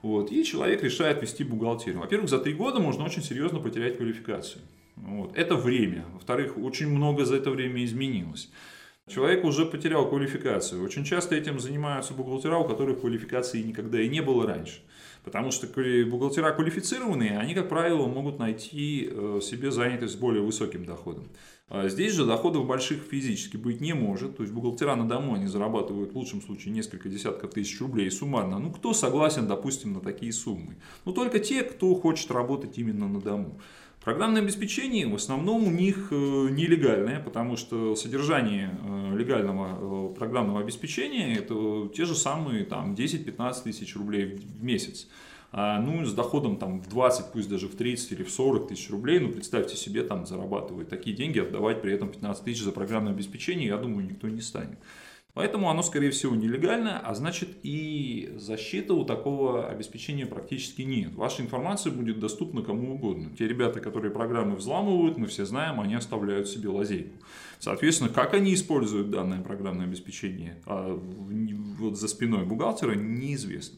Вот, 0.01 0.31
и 0.31 0.45
человек 0.45 0.81
решает 0.81 1.21
вести 1.21 1.43
бухгалтерию. 1.43 1.99
Во-первых, 1.99 2.29
за 2.29 2.39
три 2.39 2.53
года 2.53 2.79
можно 2.79 3.03
очень 3.03 3.21
серьезно 3.21 3.59
потерять 3.59 3.97
квалификацию. 3.97 4.61
Вот, 4.95 5.35
это 5.35 5.57
время. 5.57 6.05
Во-вторых, 6.13 6.57
очень 6.57 6.87
много 6.87 7.25
за 7.25 7.35
это 7.35 7.51
время 7.51 7.83
изменилось. 7.83 8.49
Человек 9.09 9.43
уже 9.43 9.65
потерял 9.65 10.07
квалификацию. 10.07 10.81
Очень 10.81 11.03
часто 11.03 11.35
этим 11.35 11.59
занимаются 11.59 12.13
бухгалтера, 12.13 12.59
у 12.59 12.65
которых 12.65 13.01
квалификации 13.01 13.61
никогда 13.61 13.99
и 13.99 14.07
не 14.07 14.21
было 14.21 14.47
раньше. 14.47 14.79
Потому 15.27 15.51
что 15.51 15.67
бухгалтера 15.67 16.53
квалифицированные, 16.53 17.37
они, 17.37 17.53
как 17.53 17.67
правило, 17.67 18.07
могут 18.07 18.39
найти 18.39 19.09
э, 19.11 19.41
себе 19.43 19.71
занятость 19.71 20.13
с 20.13 20.15
более 20.15 20.41
высоким 20.41 20.85
доходом. 20.85 21.27
А 21.67 21.89
здесь 21.89 22.13
же 22.13 22.25
доходов 22.25 22.65
больших 22.65 23.01
физически 23.01 23.57
быть 23.57 23.81
не 23.81 23.91
может. 23.91 24.37
То 24.37 24.43
есть 24.43 24.53
бухгалтера 24.53 24.95
на 24.95 25.05
дому 25.05 25.33
они 25.33 25.47
зарабатывают 25.47 26.13
в 26.13 26.15
лучшем 26.15 26.41
случае 26.41 26.73
несколько 26.73 27.09
десятков 27.09 27.51
тысяч 27.51 27.77
рублей 27.81 28.09
суммарно. 28.09 28.57
Ну, 28.57 28.71
кто 28.71 28.93
согласен, 28.93 29.47
допустим, 29.47 29.91
на 29.91 29.99
такие 29.99 30.31
суммы? 30.31 30.77
Ну, 31.03 31.11
только 31.11 31.39
те, 31.39 31.63
кто 31.63 31.93
хочет 31.95 32.31
работать 32.31 32.77
именно 32.77 33.09
на 33.09 33.19
дому. 33.19 33.59
Программное 34.07 34.41
обеспечение 34.41 35.05
в 35.05 35.15
основном 35.15 35.67
у 35.67 35.69
них 35.69 36.07
э, 36.11 36.15
нелегальное, 36.15 37.19
потому 37.19 37.57
что 37.57 37.93
содержание 37.97 38.71
э, 38.81 39.17
легального 39.17 40.11
э, 40.11 40.15
программного 40.15 40.61
обеспечения 40.61 41.35
это 41.35 41.89
те 41.93 42.05
же 42.05 42.15
самые 42.15 42.63
там, 42.63 42.93
10-15 42.93 43.63
тысяч 43.63 43.97
рублей 43.97 44.37
в 44.37 44.63
месяц. 44.63 45.09
А, 45.51 45.81
ну, 45.81 46.05
с 46.05 46.13
доходом 46.13 46.55
там, 46.55 46.79
в 46.79 46.87
20, 46.87 47.33
пусть 47.33 47.49
даже 47.49 47.67
в 47.67 47.75
30 47.75 48.13
или 48.13 48.23
в 48.23 48.31
40 48.31 48.69
тысяч 48.69 48.89
рублей, 48.91 49.19
ну, 49.19 49.27
представьте 49.27 49.75
себе, 49.75 50.03
там 50.03 50.25
зарабатывать 50.25 50.87
такие 50.87 51.13
деньги, 51.13 51.39
отдавать 51.39 51.81
при 51.81 51.91
этом 51.91 52.07
15 52.07 52.45
тысяч 52.45 52.63
за 52.63 52.71
программное 52.71 53.11
обеспечение, 53.11 53.67
я 53.67 53.75
думаю, 53.75 54.07
никто 54.07 54.29
не 54.29 54.39
станет. 54.39 54.79
Поэтому 55.37 55.69
оно, 55.69 55.83
скорее 55.83 56.09
всего, 56.09 56.35
нелегальное, 56.35 56.97
а 56.97 57.13
значит 57.13 57.49
и 57.61 58.33
защиты 58.37 58.93
у 58.93 59.05
такого 59.05 59.69
обеспечения 59.69 60.25
практически 60.25 60.81
нет. 60.81 61.13
Ваша 61.13 61.43
информация 61.43 61.91
будет 61.91 62.19
доступна 62.19 62.63
кому 62.63 62.95
угодно. 62.95 63.29
Те 63.37 63.47
ребята, 63.47 63.79
которые 63.79 64.09
программы 64.09 64.55
взламывают, 64.55 65.19
мы 65.19 65.27
все 65.27 65.45
знаем, 65.45 65.79
они 65.79 65.93
оставляют 65.93 66.47
себе 66.49 66.69
лазейку. 66.69 67.11
Соответственно, 67.59 68.09
как 68.09 68.33
они 68.33 68.51
используют 68.55 69.11
данное 69.11 69.41
программное 69.41 69.85
обеспечение 69.85 70.57
а 70.65 70.99
вот 71.77 71.99
за 71.99 72.07
спиной 72.07 72.43
бухгалтера, 72.43 72.95
неизвестно. 72.95 73.77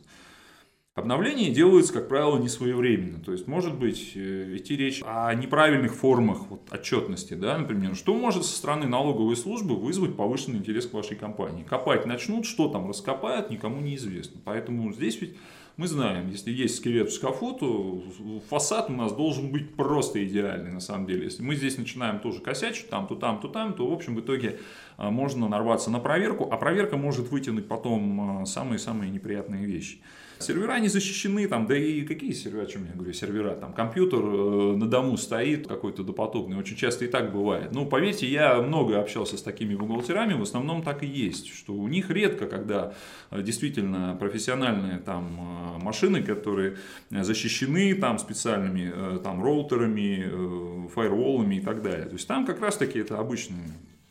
Обновление 1.00 1.52
делается, 1.52 1.94
как 1.94 2.10
правило, 2.10 2.38
не 2.38 2.50
своевременно. 2.50 3.20
То 3.20 3.32
есть, 3.32 3.48
может 3.48 3.74
быть, 3.76 4.12
э, 4.16 4.58
идти 4.58 4.76
речь 4.76 5.02
о 5.06 5.34
неправильных 5.34 5.96
формах 5.96 6.40
вот, 6.50 6.62
отчетности. 6.72 7.34
Да? 7.34 7.58
Например, 7.58 7.96
что 7.96 8.14
может 8.14 8.46
со 8.46 8.56
стороны 8.56 8.86
налоговой 8.86 9.36
службы 9.38 9.76
вызвать 9.76 10.16
повышенный 10.16 10.60
интерес 10.60 10.86
к 10.86 10.94
вашей 10.94 11.16
компании? 11.16 11.64
Копать 11.64 12.06
начнут, 12.06 12.46
что 12.46 12.68
там 12.68 12.88
раскопают, 12.90 13.50
никому 13.50 13.80
неизвестно. 13.82 14.42
Поэтому 14.44 14.92
здесь 14.92 15.22
ведь 15.22 15.36
мы 15.80 15.88
знаем, 15.88 16.30
если 16.30 16.52
есть 16.52 16.76
скелет 16.76 17.10
в 17.10 17.16
шкафу, 17.16 17.54
то 17.54 18.04
фасад 18.50 18.90
у 18.90 18.94
нас 18.94 19.14
должен 19.14 19.50
быть 19.50 19.76
просто 19.76 20.22
идеальный 20.26 20.74
на 20.74 20.82
самом 20.82 21.06
деле. 21.06 21.24
Если 21.24 21.42
мы 21.42 21.56
здесь 21.56 21.78
начинаем 21.78 22.20
тоже 22.20 22.42
косячить, 22.42 22.90
там, 22.90 23.08
то 23.08 23.16
там, 23.16 23.40
то 23.40 23.48
там, 23.48 23.74
то 23.74 23.88
в 23.88 23.94
общем 23.94 24.18
в 24.18 24.20
итоге 24.20 24.60
а, 24.98 25.10
можно 25.10 25.48
нарваться 25.48 25.90
на 25.90 26.00
проверку, 26.00 26.50
а 26.52 26.58
проверка 26.58 26.98
может 26.98 27.30
вытянуть 27.30 27.70
потом 27.70 28.42
а, 28.42 28.46
самые-самые 28.46 29.10
неприятные 29.10 29.66
вещи. 29.66 30.02
Сервера 30.40 30.80
не 30.80 30.88
защищены, 30.88 31.50
там, 31.50 31.68
да 31.68 31.78
и 31.78 32.04
какие 32.04 32.32
сервера, 32.32 32.64
о 32.64 32.66
чем 32.66 32.86
я 32.86 32.94
говорю, 32.94 33.12
сервера, 33.12 33.56
там 33.56 33.74
компьютер 33.74 34.20
э, 34.20 34.76
на 34.78 34.88
дому 34.88 35.18
стоит 35.18 35.68
какой-то 35.68 36.04
допотопный, 36.04 36.58
очень 36.58 36.78
часто 36.78 37.04
и 37.04 37.10
так 37.10 37.34
бывает. 37.34 37.74
Ну, 37.74 37.86
поверьте, 37.86 38.26
я 38.26 38.62
много 38.62 39.02
общался 39.02 39.36
с 39.36 39.42
такими 39.42 39.76
бухгалтерами, 39.76 40.34
в 40.34 40.42
основном 40.42 40.82
так 40.82 41.04
и 41.04 41.08
есть, 41.08 41.54
что 41.54 41.74
у 41.74 41.90
них 41.90 42.10
редко, 42.10 42.48
когда 42.48 42.94
э, 43.32 43.42
действительно 43.42 44.16
профессиональные 44.18 45.00
там 45.00 45.78
э, 45.78 45.84
машины, 45.84 46.24
которые 46.24 46.78
защищены 47.10 47.94
там 47.96 48.18
специальными 48.18 49.20
там 49.20 49.44
роутерами, 49.44 50.88
фаерволами 50.88 51.56
и 51.56 51.62
так 51.62 51.82
далее. 51.82 52.06
То 52.06 52.14
есть 52.14 52.28
там 52.28 52.46
как 52.46 52.62
раз 52.62 52.78
таки 52.78 53.00
это 53.00 53.20
обычный 53.20 53.58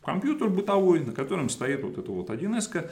компьютер 0.04 0.48
бытовой, 0.48 1.00
на 1.00 1.12
котором 1.12 1.48
стоит 1.48 1.82
вот 1.82 1.98
эта 1.98 2.10
вот 2.10 2.30
1С, 2.30 2.90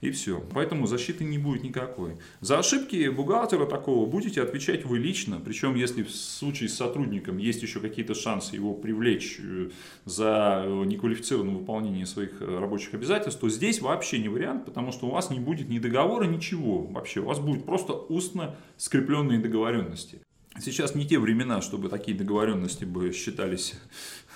и 0.00 0.10
все. 0.10 0.42
Поэтому 0.54 0.86
защиты 0.86 1.24
не 1.24 1.38
будет 1.38 1.62
никакой. 1.62 2.16
За 2.40 2.58
ошибки 2.58 3.08
бухгалтера 3.08 3.66
такого 3.66 4.06
будете 4.06 4.42
отвечать 4.42 4.84
вы 4.84 4.98
лично. 4.98 5.40
Причем, 5.44 5.74
если 5.74 6.04
в 6.04 6.10
случае 6.10 6.68
с 6.68 6.74
сотрудником 6.74 7.38
есть 7.38 7.62
еще 7.62 7.80
какие-то 7.80 8.14
шансы 8.14 8.54
его 8.54 8.74
привлечь 8.74 9.38
э, 9.40 9.70
за 10.04 10.64
неквалифицированное 10.86 11.56
выполнение 11.56 12.06
своих 12.06 12.40
э, 12.40 12.58
рабочих 12.58 12.94
обязательств, 12.94 13.40
то 13.40 13.48
здесь 13.48 13.80
вообще 13.80 14.18
не 14.18 14.28
вариант, 14.28 14.66
потому 14.66 14.92
что 14.92 15.06
у 15.08 15.10
вас 15.10 15.30
не 15.30 15.40
будет 15.40 15.68
ни 15.68 15.78
договора, 15.78 16.24
ничего 16.24 16.82
вообще. 16.82 17.20
У 17.20 17.24
вас 17.24 17.40
будет 17.40 17.64
просто 17.64 17.92
устно 17.92 18.54
скрепленные 18.76 19.38
договоренности. 19.38 20.20
Сейчас 20.60 20.94
не 20.94 21.06
те 21.06 21.18
времена, 21.18 21.60
чтобы 21.60 21.88
такие 21.88 22.16
договоренности 22.16 22.84
бы 22.84 23.12
считались 23.12 23.74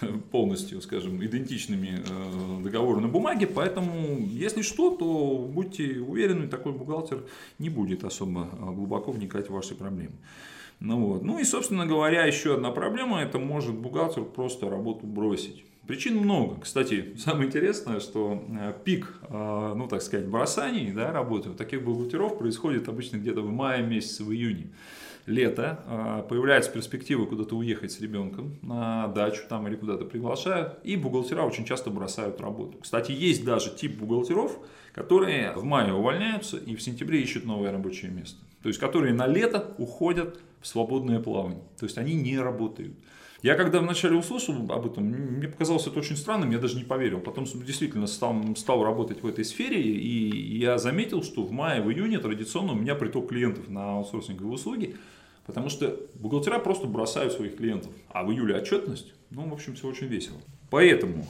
полностью, 0.31 0.81
скажем, 0.81 1.25
идентичными 1.25 2.01
э, 2.07 2.63
договору 2.63 3.01
на 3.01 3.09
бумаге, 3.09 3.47
поэтому, 3.47 4.19
если 4.19 4.63
что, 4.63 4.91
то 4.91 5.49
будьте 5.53 6.01
уверены, 6.01 6.49
такой 6.49 6.73
бухгалтер 6.73 7.25
не 7.59 7.71
будет 7.71 8.05
особо 8.05 8.49
э, 8.53 8.65
глубоко 8.73 9.13
вникать 9.13 9.49
в 9.49 9.53
ваши 9.53 9.75
проблемы. 9.75 10.15
Ну, 10.81 11.07
вот. 11.07 11.23
ну 11.23 11.39
и, 11.39 11.45
собственно 11.45 11.87
говоря, 11.87 12.25
еще 12.25 12.55
одна 12.55 12.71
проблема, 12.71 13.21
это 13.21 13.39
может 13.39 13.75
бухгалтер 13.75 14.25
просто 14.25 14.69
работу 14.69 15.07
бросить. 15.07 15.65
Причин 15.87 16.17
много. 16.17 16.61
Кстати, 16.61 17.15
самое 17.19 17.47
интересное, 17.49 18.01
что 18.01 18.43
э, 18.49 18.75
пик, 18.85 19.21
ну 19.31 19.87
так 19.89 20.03
сказать, 20.03 20.27
бросаний 20.27 20.93
да, 20.93 21.13
работы 21.13 21.51
у 21.51 21.55
таких 21.55 21.85
бухгалтеров 21.85 22.39
происходит 22.39 22.89
обычно 22.89 23.17
где-то 23.17 23.43
в 23.43 23.51
мае 23.53 23.83
месяце, 23.83 24.25
в 24.25 24.33
июне 24.33 24.71
лето, 25.27 25.81
а, 25.87 26.23
появляется 26.23 26.71
перспектива 26.71 27.27
куда-то 27.27 27.57
уехать 27.57 27.93
с 27.93 28.01
ребенком 28.01 28.57
на 28.63 29.09
дачу 29.09 29.43
там 29.49 29.69
или 29.69 29.77
куда-то 29.77 30.05
приглашают, 30.05 30.79
и 30.85 30.97
бухгалтера 30.97 31.43
очень 31.43 31.65
часто 31.65 31.91
бросают 31.91 32.41
работу. 32.41 32.79
Кстати, 32.79 33.13
есть 33.13 33.45
даже 33.45 33.75
тип 33.75 33.99
бухгалтеров, 33.99 34.59
которые 34.93 35.53
в 35.53 35.65
мае 35.65 35.93
увольняются 35.93 36.57
и 36.57 36.75
в 36.75 36.83
сентябре 36.83 37.21
ищут 37.21 37.45
новое 37.45 37.73
рабочее 37.73 38.11
место. 38.11 38.39
То 38.63 38.69
есть, 38.69 38.81
которые 38.81 39.15
на 39.15 39.27
лето 39.27 39.75
уходят 39.79 40.39
в 40.61 40.67
свободное 40.67 41.19
плавание. 41.19 41.63
То 41.79 41.87
есть, 41.87 41.99
они 41.99 42.15
не 42.15 42.39
работают. 42.39 42.95
Я 43.43 43.57
когда 43.57 43.81
вначале 43.81 44.17
услышал 44.17 44.55
об 44.71 44.87
этом, 44.87 45.05
мне 45.05 45.49
показалось 45.49 45.89
это 45.89 45.99
очень 45.99 46.17
странным, 46.17 46.53
я 46.53 46.59
даже 46.59 46.77
не 46.77 46.85
поверил. 46.85 47.19
Потом 47.19 47.45
действительно 47.45 48.07
стал, 48.07 48.37
стал 48.57 48.85
работать 48.85 49.25
в 49.25 49.27
этой 49.27 49.45
сфере, 49.45 49.83
и 49.83 50.59
я 50.59 50.79
заметил, 50.79 51.25
что 51.25 51.43
в 51.43 51.51
мае, 51.51 51.83
в 51.83 51.91
июне 51.91 52.21
традиционно 52.21 52.73
у 52.73 52.77
меня 52.77 52.95
приток 52.95 53.31
клиентов 53.31 53.69
на 53.69 53.97
аутсорсинговые 53.97 54.55
услуги, 54.55 54.97
потому 55.45 55.71
что 55.71 55.99
бухгалтера 56.15 56.61
просто 56.61 56.87
бросают 56.87 57.33
своих 57.33 57.57
клиентов. 57.57 57.93
А 58.11 58.23
в 58.23 58.31
июле 58.31 58.55
отчетность, 58.55 59.13
ну, 59.31 59.49
в 59.49 59.53
общем, 59.53 59.75
все 59.75 59.89
очень 59.89 60.07
весело. 60.07 60.39
Поэтому 60.71 61.27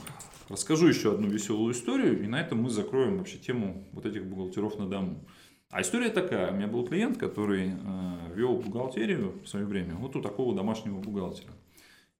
расскажу 0.49 0.87
еще 0.87 1.13
одну 1.13 1.27
веселую 1.27 1.73
историю, 1.73 2.23
и 2.23 2.27
на 2.27 2.39
этом 2.39 2.61
мы 2.61 2.69
закроем 2.69 3.17
вообще 3.17 3.37
тему 3.37 3.87
вот 3.91 4.05
этих 4.05 4.23
бухгалтеров 4.23 4.77
на 4.77 4.87
дому. 4.87 5.25
А 5.71 5.81
история 5.81 6.09
такая. 6.09 6.51
У 6.51 6.55
меня 6.55 6.67
был 6.67 6.85
клиент, 6.85 7.17
который 7.17 7.69
э, 7.69 8.35
вел 8.35 8.57
бухгалтерию 8.57 9.33
в 9.43 9.47
свое 9.47 9.65
время 9.65 9.95
вот 9.95 10.15
у 10.15 10.21
такого 10.21 10.55
домашнего 10.55 10.99
бухгалтера. 10.99 11.51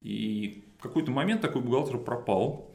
И 0.04 0.64
в 0.80 0.84
какой-то 0.84 1.12
момент 1.12 1.42
такой 1.42 1.62
бухгалтер 1.62 1.98
пропал. 1.98 2.70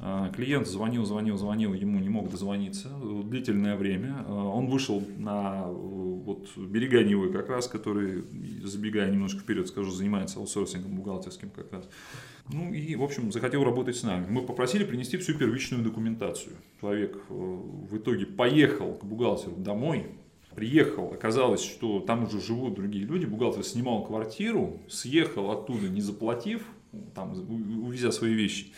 А, 0.00 0.28
клиент 0.30 0.66
звонил, 0.66 1.04
звонил, 1.04 1.36
звонил, 1.38 1.72
ему 1.72 1.98
не 1.98 2.08
мог 2.08 2.28
дозвониться 2.28 2.88
длительное 3.24 3.76
время. 3.76 4.24
А, 4.26 4.32
он 4.32 4.66
вышел 4.66 5.02
на 5.18 5.66
вот, 5.66 6.48
берега 6.56 7.02
Невы 7.02 7.32
как 7.32 7.48
раз, 7.48 7.68
который, 7.68 8.24
забегая 8.62 9.10
немножко 9.10 9.40
вперед, 9.40 9.68
скажу, 9.68 9.90
занимается 9.90 10.40
аутсорсингом 10.40 10.96
бухгалтерским 10.96 11.50
как 11.50 11.72
раз. 11.72 11.88
Ну 12.52 12.72
и, 12.72 12.94
в 12.96 13.02
общем, 13.02 13.32
захотел 13.32 13.64
работать 13.64 13.96
с 13.96 14.02
нами. 14.02 14.26
Мы 14.28 14.42
попросили 14.42 14.84
принести 14.84 15.16
всю 15.16 15.34
первичную 15.34 15.82
документацию. 15.82 16.56
Человек 16.80 17.16
э, 17.16 17.32
в 17.32 17.96
итоге 17.96 18.26
поехал 18.26 18.94
к 18.94 19.04
бухгалтеру 19.04 19.56
домой, 19.56 20.08
приехал, 20.54 21.12
оказалось, 21.12 21.62
что 21.62 22.00
там 22.00 22.24
уже 22.24 22.40
живут 22.40 22.74
другие 22.74 23.04
люди, 23.04 23.24
бухгалтер 23.24 23.64
снимал 23.64 24.04
квартиру, 24.04 24.80
съехал 24.88 25.50
оттуда, 25.50 25.88
не 25.88 26.00
заплатив, 26.00 26.62
там, 27.14 27.32
увезя 27.84 28.12
свои 28.12 28.34
вещи. 28.34 28.72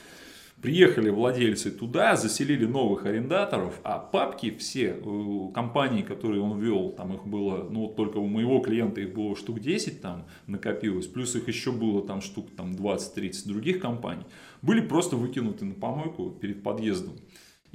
Приехали 0.62 1.10
владельцы 1.10 1.70
туда, 1.70 2.16
заселили 2.16 2.64
новых 2.64 3.04
арендаторов, 3.04 3.78
а 3.84 3.98
папки 3.98 4.56
все 4.56 4.96
э, 4.98 5.52
компании, 5.52 6.00
которые 6.00 6.40
он 6.40 6.58
вел, 6.58 6.92
там 6.92 7.12
их 7.14 7.26
было, 7.26 7.68
ну 7.70 7.82
вот 7.82 7.96
только 7.96 8.16
у 8.16 8.26
моего 8.26 8.60
клиента 8.60 9.02
их 9.02 9.12
было 9.12 9.36
штук 9.36 9.60
10 9.60 10.00
там 10.00 10.24
накопилось, 10.46 11.08
плюс 11.08 11.36
их 11.36 11.46
еще 11.48 11.72
было 11.72 12.06
там 12.06 12.22
штук 12.22 12.48
там 12.56 12.72
20-30 12.72 13.46
других 13.48 13.80
компаний, 13.80 14.24
были 14.62 14.80
просто 14.80 15.16
выкинуты 15.16 15.66
на 15.66 15.74
помойку 15.74 16.30
перед 16.30 16.62
подъездом. 16.62 17.16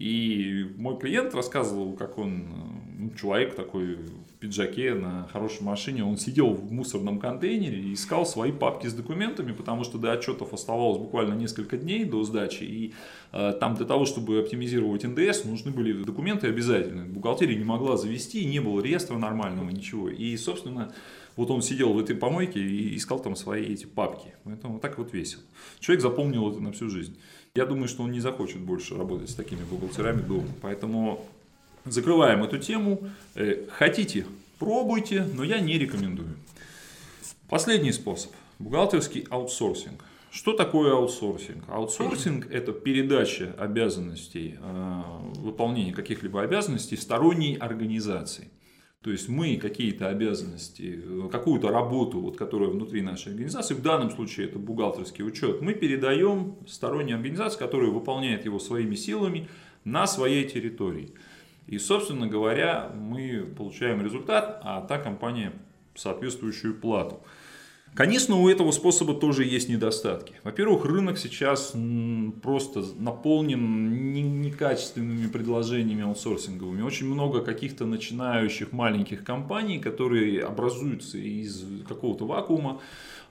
И 0.01 0.65
мой 0.77 0.97
клиент 0.97 1.35
рассказывал, 1.35 1.93
как 1.93 2.17
он, 2.17 2.47
ну, 2.97 3.11
человек 3.11 3.53
такой 3.53 3.97
в 3.97 4.33
пиджаке 4.39 4.95
на 4.95 5.27
хорошей 5.31 5.61
машине, 5.61 6.03
он 6.03 6.17
сидел 6.17 6.55
в 6.55 6.71
мусорном 6.71 7.19
контейнере 7.19 7.79
и 7.79 7.93
искал 7.93 8.25
свои 8.25 8.51
папки 8.51 8.87
с 8.87 8.93
документами, 8.95 9.51
потому 9.51 9.83
что 9.83 9.99
до 9.99 10.11
отчетов 10.11 10.53
оставалось 10.53 10.97
буквально 10.97 11.35
несколько 11.35 11.77
дней 11.77 12.03
до 12.03 12.23
сдачи. 12.23 12.63
И 12.63 12.93
э, 13.31 13.53
там 13.59 13.75
для 13.75 13.85
того, 13.85 14.05
чтобы 14.05 14.39
оптимизировать 14.39 15.03
НДС, 15.03 15.45
нужны 15.45 15.69
были 15.69 16.03
документы 16.03 16.47
обязательные. 16.47 17.05
Бухгалтерия 17.05 17.55
не 17.55 17.63
могла 17.63 17.95
завести, 17.95 18.43
не 18.45 18.59
было 18.59 18.81
реестра 18.81 19.19
нормального, 19.19 19.69
ничего. 19.69 20.09
И, 20.09 20.35
собственно, 20.35 20.91
вот 21.35 21.51
он 21.51 21.61
сидел 21.61 21.93
в 21.93 21.99
этой 21.99 22.15
помойке 22.15 22.59
и 22.59 22.95
искал 22.97 23.19
там 23.19 23.35
свои 23.35 23.65
эти 23.65 23.85
папки. 23.85 24.33
Поэтому 24.45 24.79
так 24.79 24.97
вот 24.97 25.13
весело. 25.13 25.43
Человек 25.79 26.01
запомнил 26.01 26.49
это 26.49 26.59
на 26.59 26.71
всю 26.71 26.89
жизнь. 26.89 27.17
Я 27.53 27.65
думаю, 27.65 27.89
что 27.89 28.03
он 28.03 28.11
не 28.11 28.21
захочет 28.21 28.59
больше 28.59 28.97
работать 28.97 29.29
с 29.29 29.35
такими 29.35 29.63
бухгалтерами 29.63 30.21
дома. 30.21 30.47
Поэтому 30.61 31.25
закрываем 31.83 32.43
эту 32.43 32.57
тему. 32.59 33.01
Э, 33.35 33.65
хотите, 33.69 34.25
пробуйте, 34.57 35.25
но 35.33 35.43
я 35.43 35.59
не 35.59 35.77
рекомендую. 35.77 36.29
Последний 37.49 37.91
способ. 37.91 38.31
Бухгалтерский 38.59 39.27
аутсорсинг. 39.29 40.01
Что 40.31 40.53
такое 40.53 40.93
аутсорсинг? 40.93 41.65
Аутсорсинг– 41.67 42.49
это 42.51 42.71
передача 42.71 43.53
обязанностей, 43.57 44.57
э, 44.57 45.01
выполнение 45.35 45.93
каких-либо 45.93 46.41
обязанностей 46.41 46.95
сторонней 46.95 47.55
организации. 47.55 48.49
То 49.03 49.09
есть 49.09 49.29
мы 49.29 49.57
какие-то 49.57 50.09
обязанности, 50.09 51.01
какую-то 51.31 51.69
работу, 51.69 52.19
вот, 52.19 52.37
которая 52.37 52.69
внутри 52.69 53.01
нашей 53.01 53.29
организации, 53.29 53.73
в 53.73 53.81
данном 53.81 54.11
случае 54.11 54.47
это 54.47 54.59
бухгалтерский 54.59 55.25
учет, 55.25 55.59
мы 55.61 55.73
передаем 55.73 56.55
сторонней 56.67 57.15
организации, 57.15 57.57
которая 57.57 57.89
выполняет 57.89 58.45
его 58.45 58.59
своими 58.59 58.93
силами 58.93 59.49
на 59.85 60.05
своей 60.05 60.47
территории. 60.47 61.15
И, 61.65 61.79
собственно 61.79 62.27
говоря, 62.27 62.91
мы 62.95 63.51
получаем 63.57 64.03
результат, 64.03 64.59
а 64.63 64.81
та 64.81 64.99
компания 64.99 65.53
соответствующую 65.95 66.79
плату. 66.79 67.21
Конечно, 67.93 68.37
у 68.37 68.47
этого 68.47 68.71
способа 68.71 69.13
тоже 69.13 69.43
есть 69.43 69.67
недостатки. 69.67 70.33
Во-первых, 70.43 70.85
рынок 70.85 71.17
сейчас 71.17 71.73
просто 72.41 72.85
наполнен 72.97 74.13
некачественными 74.41 75.27
предложениями 75.27 76.03
аутсорсинговыми. 76.03 76.83
Очень 76.83 77.07
много 77.07 77.41
каких-то 77.41 77.85
начинающих 77.85 78.71
маленьких 78.71 79.25
компаний, 79.25 79.79
которые 79.79 80.41
образуются 80.41 81.17
из 81.17 81.65
какого-то 81.85 82.25
вакуума. 82.25 82.79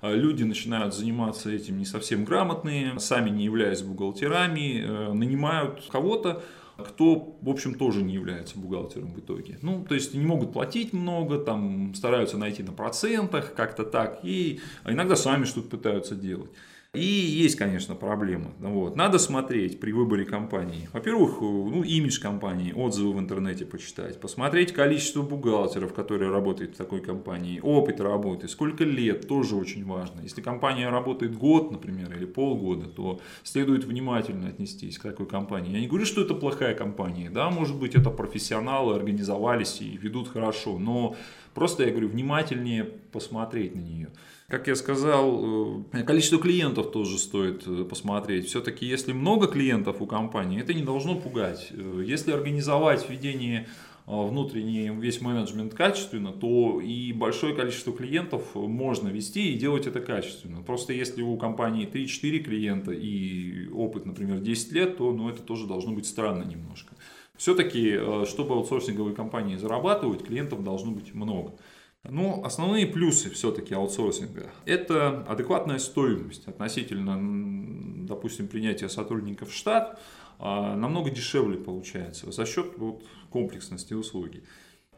А 0.02 0.12
люди 0.12 0.44
начинают 0.44 0.94
заниматься 0.94 1.50
этим 1.50 1.78
не 1.78 1.86
совсем 1.86 2.24
грамотные, 2.24 2.98
сами 2.98 3.30
не 3.30 3.44
являясь 3.44 3.82
бухгалтерами, 3.82 4.82
э, 4.82 5.12
нанимают 5.12 5.84
кого-то, 5.90 6.42
кто, 6.80 7.38
в 7.40 7.48
общем, 7.48 7.74
тоже 7.74 8.02
не 8.02 8.14
является 8.14 8.58
бухгалтером 8.58 9.12
в 9.12 9.18
итоге. 9.20 9.58
Ну, 9.62 9.84
то 9.88 9.94
есть 9.94 10.14
не 10.14 10.24
могут 10.24 10.52
платить 10.52 10.92
много, 10.92 11.38
там 11.38 11.94
стараются 11.94 12.38
найти 12.38 12.62
на 12.62 12.72
процентах, 12.72 13.54
как-то 13.54 13.84
так, 13.84 14.20
и 14.22 14.60
иногда 14.84 15.16
сами 15.16 15.44
что-то 15.44 15.68
пытаются 15.68 16.14
делать. 16.14 16.50
И 16.92 17.04
есть, 17.04 17.54
конечно, 17.54 17.94
проблема. 17.94 18.50
Вот. 18.58 18.96
Надо 18.96 19.20
смотреть 19.20 19.78
при 19.78 19.92
выборе 19.92 20.24
компании. 20.24 20.88
Во-первых, 20.92 21.40
ну, 21.40 21.84
имидж 21.84 22.20
компании, 22.20 22.72
отзывы 22.72 23.12
в 23.12 23.20
интернете 23.20 23.64
почитать, 23.64 24.20
посмотреть 24.20 24.72
количество 24.72 25.22
бухгалтеров, 25.22 25.94
которые 25.94 26.32
работают 26.32 26.74
в 26.74 26.76
такой 26.76 27.00
компании, 27.00 27.60
опыт 27.62 28.00
работы, 28.00 28.48
сколько 28.48 28.82
лет, 28.82 29.28
тоже 29.28 29.54
очень 29.54 29.84
важно. 29.84 30.22
Если 30.22 30.42
компания 30.42 30.90
работает 30.90 31.36
год, 31.38 31.70
например, 31.70 32.12
или 32.12 32.24
полгода, 32.24 32.86
то 32.86 33.20
следует 33.44 33.84
внимательно 33.84 34.48
отнестись 34.48 34.98
к 34.98 35.02
такой 35.02 35.26
компании. 35.26 35.70
Я 35.70 35.80
не 35.80 35.86
говорю, 35.86 36.06
что 36.06 36.22
это 36.22 36.34
плохая 36.34 36.74
компания, 36.74 37.30
да, 37.30 37.50
может 37.50 37.76
быть, 37.76 37.94
это 37.94 38.10
профессионалы 38.10 38.96
организовались 38.96 39.80
и 39.80 39.96
ведут 39.96 40.26
хорошо, 40.26 40.76
но 40.76 41.14
просто 41.54 41.84
я 41.84 41.90
говорю, 41.90 42.08
внимательнее 42.08 42.82
посмотреть 43.12 43.76
на 43.76 43.80
нее. 43.80 44.08
Как 44.50 44.66
я 44.66 44.74
сказал, 44.74 45.84
э, 45.92 46.02
количество 46.02 46.40
клиентов 46.40 46.90
тоже 46.90 47.18
стоит 47.18 47.62
э, 47.68 47.84
посмотреть. 47.84 48.48
Все-таки, 48.48 48.84
если 48.84 49.12
много 49.12 49.46
клиентов 49.46 50.02
у 50.02 50.06
компании, 50.06 50.60
это 50.60 50.74
не 50.74 50.82
должно 50.82 51.14
пугать. 51.14 51.68
Э, 51.70 52.02
если 52.04 52.32
организовать 52.32 53.08
введение 53.08 53.68
внутренний 54.06 54.90
весь 54.90 55.20
менеджмент 55.20 55.74
качественно, 55.74 56.32
то 56.32 56.80
и 56.80 57.12
большое 57.12 57.54
количество 57.54 57.92
клиентов 57.92 58.42
можно 58.56 59.06
вести 59.06 59.52
и 59.52 59.56
делать 59.56 59.86
это 59.86 60.00
качественно. 60.00 60.62
Просто 60.62 60.92
если 60.92 61.22
у 61.22 61.36
компании 61.36 61.86
3-4 61.86 62.40
клиента 62.40 62.90
и 62.90 63.68
опыт, 63.68 64.06
например, 64.06 64.40
10 64.40 64.72
лет, 64.72 64.96
то 64.96 65.12
ну, 65.12 65.28
это 65.28 65.42
тоже 65.42 65.68
должно 65.68 65.92
быть 65.92 66.06
странно 66.06 66.42
немножко. 66.42 66.92
Все-таки, 67.36 68.00
чтобы 68.26 68.54
аутсорсинговые 68.54 69.14
компании 69.14 69.54
зарабатывать, 69.54 70.24
клиентов 70.24 70.64
должно 70.64 70.90
быть 70.90 71.14
много. 71.14 71.52
Но 72.08 72.42
основные 72.44 72.86
плюсы 72.86 73.28
все-таки 73.30 73.74
аутсорсинга– 73.74 74.50
это 74.64 75.24
адекватная 75.28 75.78
стоимость 75.78 76.48
относительно, 76.48 78.06
допустим, 78.06 78.48
принятия 78.48 78.88
сотрудников 78.88 79.50
в 79.50 79.54
штат, 79.54 80.00
а, 80.38 80.74
намного 80.76 81.10
дешевле 81.10 81.58
получается 81.58 82.32
за 82.32 82.46
счет 82.46 82.78
вот, 82.78 83.04
комплексности 83.28 83.92
услуги. 83.92 84.42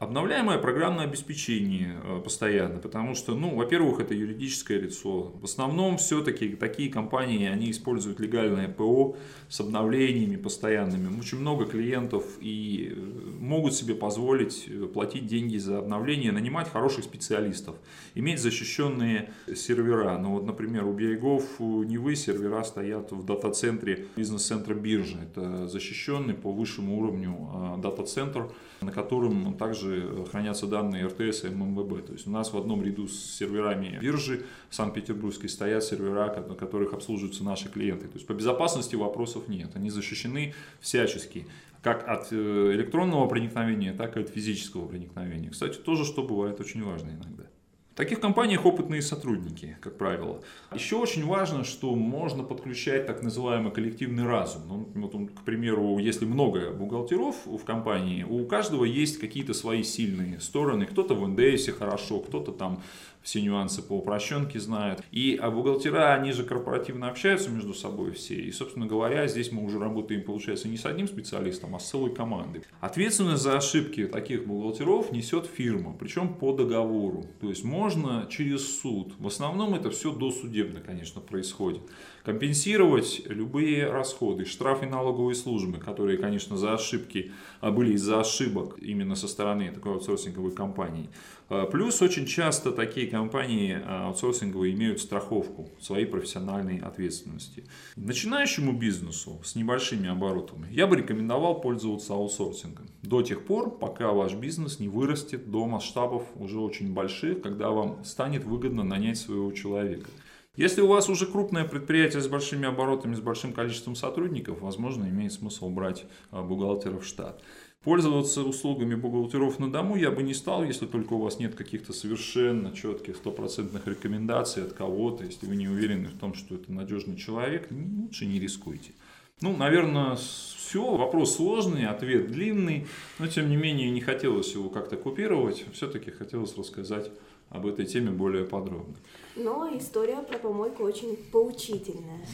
Обновляемое 0.03 0.59
программное 0.59 1.05
обеспечение 1.05 1.97
э, 2.03 2.21
постоянно, 2.25 2.81
потому 2.81 3.15
что, 3.15 3.37
ну, 3.37 3.55
во-первых, 3.55 4.01
это 4.01 4.15
юридическое 4.15 4.81
лицо. 4.81 5.33
В 5.41 5.45
основном 5.45 5.97
все-таки 5.97 6.57
такие 6.57 6.91
компании, 6.91 7.47
они 7.47 7.71
используют 7.71 8.19
легальное 8.19 8.67
ПО 8.67 9.17
с 9.49 9.61
обновлениями 9.61 10.35
постоянными. 10.35 11.17
Очень 11.17 11.39
много 11.39 11.67
клиентов 11.67 12.25
и 12.41 12.93
э, 12.97 13.01
могут 13.39 13.75
себе 13.75 13.95
позволить 13.95 14.65
э, 14.67 14.87
платить 14.87 15.29
деньги 15.29 15.57
за 15.57 15.79
обновление, 15.79 16.33
нанимать 16.33 16.69
хороших 16.69 17.05
специалистов, 17.05 17.77
иметь 18.17 18.41
защищенные 18.41 19.31
сервера. 19.55 20.19
Ну 20.19 20.31
вот, 20.31 20.45
например, 20.45 20.85
у 20.85 20.93
берегов 20.93 21.45
Невы 21.61 22.17
сервера 22.17 22.65
стоят 22.65 23.13
в 23.13 23.25
дата-центре 23.25 24.07
бизнес-центра 24.17 24.75
биржи. 24.75 25.19
Это 25.23 25.69
защищенный 25.69 26.35
по 26.35 26.51
высшему 26.51 26.99
уровню 26.99 27.79
дата-центр, 27.81 28.51
на 28.81 28.91
котором 28.91 29.55
также 29.55 29.92
также 29.93 30.25
хранятся 30.31 30.67
данные 30.67 31.07
РТС 31.07 31.45
и 31.45 31.49
ММВБ. 31.49 32.07
То 32.07 32.13
есть 32.13 32.27
у 32.27 32.31
нас 32.31 32.53
в 32.53 32.57
одном 32.57 32.83
ряду 32.83 33.09
с 33.09 33.37
серверами 33.37 33.99
биржи 34.01 34.45
Санкт-Петербургской 34.71 35.49
стоят 35.49 35.85
сервера, 35.85 36.35
на 36.49 36.55
которых 36.55 36.93
обслуживаются 36.93 37.45
наши 37.45 37.69
клиенты. 37.69 38.07
То 38.07 38.15
есть 38.15 38.27
по 38.27 38.33
безопасности 38.33 38.97
вопросов 38.97 39.49
нет. 39.49 39.71
Они 39.75 39.91
защищены 39.91 40.55
всячески 40.81 41.47
как 41.83 42.09
от 42.09 42.29
э, 42.33 42.73
электронного 42.75 43.27
проникновения, 43.27 43.93
так 43.93 44.17
и 44.17 44.21
от 44.21 44.29
физического 44.29 44.87
проникновения. 44.87 45.51
Кстати, 45.51 45.79
тоже, 45.79 46.05
что 46.05 46.23
бывает 46.23 46.61
очень 46.61 46.85
важно 46.85 47.11
иногда. 47.11 47.45
В 47.93 47.95
таких 47.95 48.21
компаниях 48.21 48.65
опытные 48.65 49.03
сотрудники, 49.03 49.77
как 49.83 49.99
правило. 49.99 50.41
Еще 50.75 50.97
очень 50.97 51.27
важно, 51.27 51.63
что 51.63 51.95
можно 51.95 52.43
подключать 52.43 53.07
так 53.07 53.23
называемый 53.23 53.71
коллективный 53.71 54.25
разум. 54.25 54.89
Ну, 54.95 55.03
вот, 55.03 55.31
к 55.39 55.45
примеру, 55.45 55.99
если 55.99 56.25
много 56.25 56.71
бухгалтеров 56.71 57.37
в 57.45 57.63
компании, 57.65 58.23
у 58.23 58.47
каждого 58.47 58.87
есть 58.87 59.19
какие-то 59.19 59.53
свои 59.53 59.83
сильные 59.83 60.41
стороны. 60.41 60.87
Кто-то 60.87 61.15
в 61.15 61.29
НДС 61.29 61.69
хорошо, 61.79 62.21
кто-то 62.21 62.53
там 62.53 62.83
все 63.23 63.41
нюансы 63.41 63.83
по 63.83 63.95
упрощенке 63.95 64.61
знают. 64.61 65.03
И 65.11 65.39
а 65.41 65.51
бухгалтера, 65.51 66.15
они 66.15 66.33
же 66.33 66.45
корпоративно 66.45 67.09
общаются 67.09 67.51
между 67.51 67.75
собой 67.75 68.13
все. 68.13 68.35
И, 68.35 68.51
собственно 68.53 68.87
говоря, 68.87 69.27
здесь 69.27 69.53
мы 69.53 69.65
уже 69.65 69.79
работаем, 69.79 70.23
получается, 70.23 70.69
не 70.69 70.77
с 70.77 70.87
одним 70.87 71.09
специалистом, 71.09 71.75
а 71.75 71.79
с 71.79 71.89
целой 71.89 72.15
командой. 72.15 72.63
Ответственность 72.81 73.43
за 73.43 73.57
ошибки 73.57 74.07
таких 74.07 74.47
бухгалтеров 74.47 75.13
несет 75.13 75.47
фирма, 75.47 75.97
причем 75.99 76.35
по 76.35 76.53
договору. 76.53 77.27
То 77.41 77.49
есть 77.49 77.65
можно 77.65 78.27
через 78.31 78.81
суд. 78.81 79.15
В 79.19 79.27
основном 79.27 79.75
это 79.75 79.91
все 79.91 80.13
досудебно, 80.13 80.81
конечно, 80.81 81.21
происходит 81.21 81.83
компенсировать 82.25 83.23
любые 83.27 83.91
расходы, 83.91 84.45
штрафы 84.45 84.87
налоговой 84.87 85.35
службы, 85.35 85.79
которые, 85.79 86.19
конечно, 86.19 86.57
за 86.57 86.75
ошибки 86.75 87.33
а, 87.61 87.71
были 87.71 87.95
из-за 87.95 88.21
ошибок 88.21 88.79
именно 88.79 89.15
со 89.15 89.29
стороны 89.29 89.71
такой 89.73 89.93
аутсорсинговой 89.93 90.53
компании. 90.53 91.11
А, 91.53 91.67
плюс 91.67 92.01
очень 92.01 92.25
часто 92.25 92.73
такие 92.73 93.07
компании 93.09 93.79
а, 93.85 94.07
аутсорсинговые 94.07 94.73
имеют 94.73 95.01
страховку 95.03 95.69
своей 95.79 96.07
профессиональной 96.07 96.79
ответственности. 96.79 97.67
Начинающему 97.95 98.73
бизнесу 98.73 99.39
с 99.45 99.55
небольшими 99.55 100.09
оборотами 100.09 100.67
я 100.71 100.87
бы 100.87 100.97
рекомендовал 100.97 101.61
пользоваться 101.61 102.15
аутсорсингом 102.15 102.89
до 103.03 103.21
тех 103.21 103.45
пор, 103.45 103.79
пока 103.79 104.13
ваш 104.13 104.33
бизнес 104.33 104.81
не 104.81 104.89
вырастет 104.89 105.51
до 105.51 105.67
масштабов 105.67 106.23
уже 106.37 106.59
очень 106.59 106.95
больших, 106.95 107.43
когда 107.43 107.69
вам 107.69 108.03
станет 108.03 108.45
выгодно 108.45 108.83
нанять 108.83 109.19
своего 109.19 109.53
человека. 109.53 110.09
Если 110.55 110.83
у 110.83 110.87
вас 110.87 111.09
уже 111.09 111.25
крупное 111.25 111.65
предприятие 111.65 112.21
с 112.21 112.29
большими 112.29 112.69
оборотами, 112.69 113.15
с 113.15 113.21
большим 113.21 113.55
количеством 113.55 113.95
сотрудников, 113.95 114.61
возможно, 114.61 115.05
имеет 115.05 115.33
смысл 115.33 115.71
брать 115.71 116.05
а, 116.31 116.43
бухгалтера 116.43 116.99
в 116.99 117.07
штат. 117.07 117.43
Пользоваться 117.85 118.43
услугами 118.43 118.95
бухгалтеров 118.95 119.59
на 119.59 119.71
дому 119.71 119.97
я 119.97 120.13
бы 120.13 120.23
не 120.23 120.35
стал, 120.35 120.63
если 120.63 120.87
только 120.87 121.15
у 121.15 121.19
вас 121.19 121.41
нет 121.41 121.57
каких-то 121.57 121.93
совершенно 121.93 122.73
четких 122.73 123.17
стопроцентных 123.17 123.89
рекомендаций 123.89 124.63
от 124.63 124.73
кого-то, 124.73 125.25
если 125.25 125.47
вы 125.47 125.57
не 125.57 125.69
уверены 125.69 126.09
в 126.09 126.17
том, 126.17 126.35
что 126.35 126.55
это 126.55 126.73
надежный 126.73 127.17
человек, 127.17 127.69
лучше 127.71 128.27
не 128.27 128.39
рискуйте. 128.39 128.93
Ну, 129.41 129.57
наверное, 129.57 130.15
все. 130.15 130.97
Вопрос 130.97 131.35
сложный, 131.35 131.87
ответ 131.87 132.31
длинный, 132.31 132.87
но 133.19 133.27
тем 133.27 133.51
не 133.51 133.57
менее 133.57 133.91
не 133.91 134.01
хотелось 134.01 134.55
его 134.55 134.71
как-то 134.71 134.97
купировать, 134.97 135.65
все-таки 135.73 136.13
хотелось 136.13 136.57
рассказать 136.57 137.11
об 137.51 137.67
этой 137.67 137.85
теме 137.85 138.13
более 138.13 138.45
подробно. 138.45 138.95
Но 139.35 139.69
история 139.77 140.23
про 140.23 140.39
помойку 140.39 140.85
очень 140.85 141.17
поучительная. 141.33 142.25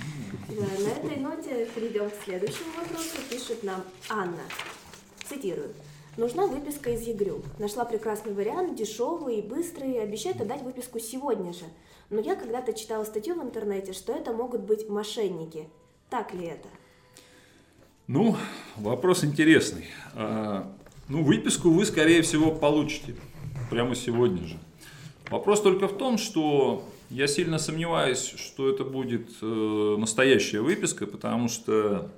Да, 0.48 0.66
на 0.84 0.88
этой 0.88 1.20
ноте 1.20 1.66
перейдем 1.74 2.10
к 2.10 2.14
следующему 2.24 2.70
вопросу. 2.76 3.16
Пишет 3.30 3.62
нам 3.62 3.82
Анна. 4.10 4.42
Цитирую. 5.28 5.74
Нужна 6.16 6.46
выписка 6.46 6.90
из 6.90 7.06
ЕГРЮ. 7.06 7.42
Нашла 7.58 7.84
прекрасный 7.84 8.32
вариант, 8.32 8.76
дешевый 8.76 9.38
и 9.38 9.42
быстрый, 9.42 10.02
обещает 10.02 10.40
отдать 10.40 10.62
выписку 10.62 10.98
сегодня 10.98 11.52
же. 11.52 11.64
Но 12.10 12.20
я 12.20 12.34
когда-то 12.34 12.72
читала 12.72 13.04
статью 13.04 13.38
в 13.38 13.44
интернете, 13.44 13.92
что 13.92 14.12
это 14.12 14.32
могут 14.32 14.62
быть 14.62 14.88
мошенники. 14.88 15.68
Так 16.10 16.32
ли 16.34 16.46
это? 16.46 16.68
Ну, 18.06 18.36
вопрос 18.76 19.22
интересный. 19.22 19.84
А, 20.14 20.72
ну, 21.08 21.22
выписку 21.22 21.70
вы, 21.70 21.84
скорее 21.84 22.22
всего, 22.22 22.50
получите 22.50 23.14
прямо 23.70 23.94
сегодня 23.94 24.42
же. 24.44 24.58
Вопрос 25.30 25.60
только 25.60 25.88
в 25.88 25.96
том, 25.98 26.16
что 26.16 26.82
я 27.10 27.26
сильно 27.26 27.58
сомневаюсь, 27.58 28.34
что 28.36 28.68
это 28.70 28.82
будет 28.82 29.28
э, 29.42 29.96
настоящая 29.98 30.62
выписка, 30.62 31.06
потому 31.06 31.48
что 31.48 32.10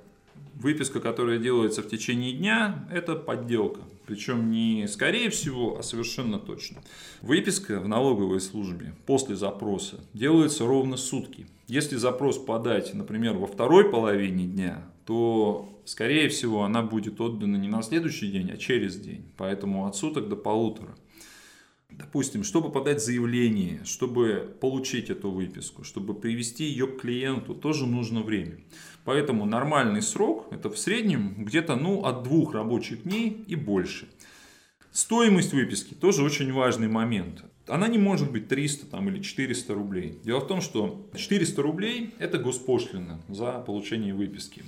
выписка, 0.55 0.99
которая 0.99 1.39
делается 1.39 1.81
в 1.81 1.87
течение 1.87 2.33
дня, 2.33 2.87
это 2.91 3.15
подделка. 3.15 3.81
Причем 4.05 4.51
не 4.51 4.87
скорее 4.87 5.29
всего, 5.29 5.77
а 5.77 5.83
совершенно 5.83 6.37
точно. 6.37 6.81
Выписка 7.21 7.79
в 7.79 7.87
налоговой 7.87 8.41
службе 8.41 8.93
после 9.05 9.35
запроса 9.35 9.99
делается 10.13 10.65
ровно 10.65 10.97
сутки. 10.97 11.47
Если 11.67 11.95
запрос 11.95 12.37
подать, 12.37 12.93
например, 12.93 13.35
во 13.37 13.47
второй 13.47 13.89
половине 13.89 14.45
дня, 14.45 14.83
то, 15.05 15.81
скорее 15.85 16.29
всего, 16.29 16.63
она 16.63 16.81
будет 16.81 17.21
отдана 17.21 17.55
не 17.55 17.69
на 17.69 17.81
следующий 17.81 18.27
день, 18.29 18.51
а 18.51 18.57
через 18.57 18.97
день. 18.97 19.23
Поэтому 19.37 19.87
от 19.87 19.95
суток 19.95 20.27
до 20.27 20.35
полутора. 20.35 20.95
Допустим, 21.91 22.43
чтобы 22.43 22.71
подать 22.71 23.03
заявление, 23.03 23.81
чтобы 23.83 24.55
получить 24.59 25.09
эту 25.09 25.29
выписку, 25.29 25.83
чтобы 25.83 26.13
привести 26.13 26.63
ее 26.63 26.87
к 26.87 27.01
клиенту, 27.01 27.53
тоже 27.53 27.85
нужно 27.85 28.21
время. 28.21 28.59
Поэтому 29.03 29.45
нормальный 29.45 30.01
срок 30.01 30.47
это 30.51 30.69
в 30.69 30.77
среднем 30.77 31.43
где-то 31.43 31.75
ну, 31.75 32.05
от 32.05 32.23
двух 32.23 32.53
рабочих 32.53 33.03
дней 33.03 33.43
и 33.47 33.55
больше. 33.55 34.07
Стоимость 34.91 35.53
выписки 35.53 35.93
тоже 35.93 36.23
очень 36.23 36.51
важный 36.51 36.87
момент. 36.87 37.43
Она 37.67 37.87
не 37.87 37.97
может 37.97 38.31
быть 38.31 38.47
300 38.47 38.87
там, 38.87 39.07
или 39.09 39.21
400 39.21 39.73
рублей. 39.73 40.19
Дело 40.23 40.39
в 40.41 40.47
том, 40.47 40.61
что 40.61 41.09
400 41.15 41.61
рублей 41.61 42.13
это 42.19 42.37
госпошлина 42.37 43.21
за 43.29 43.59
получение 43.59 44.13
выписки. 44.13 44.63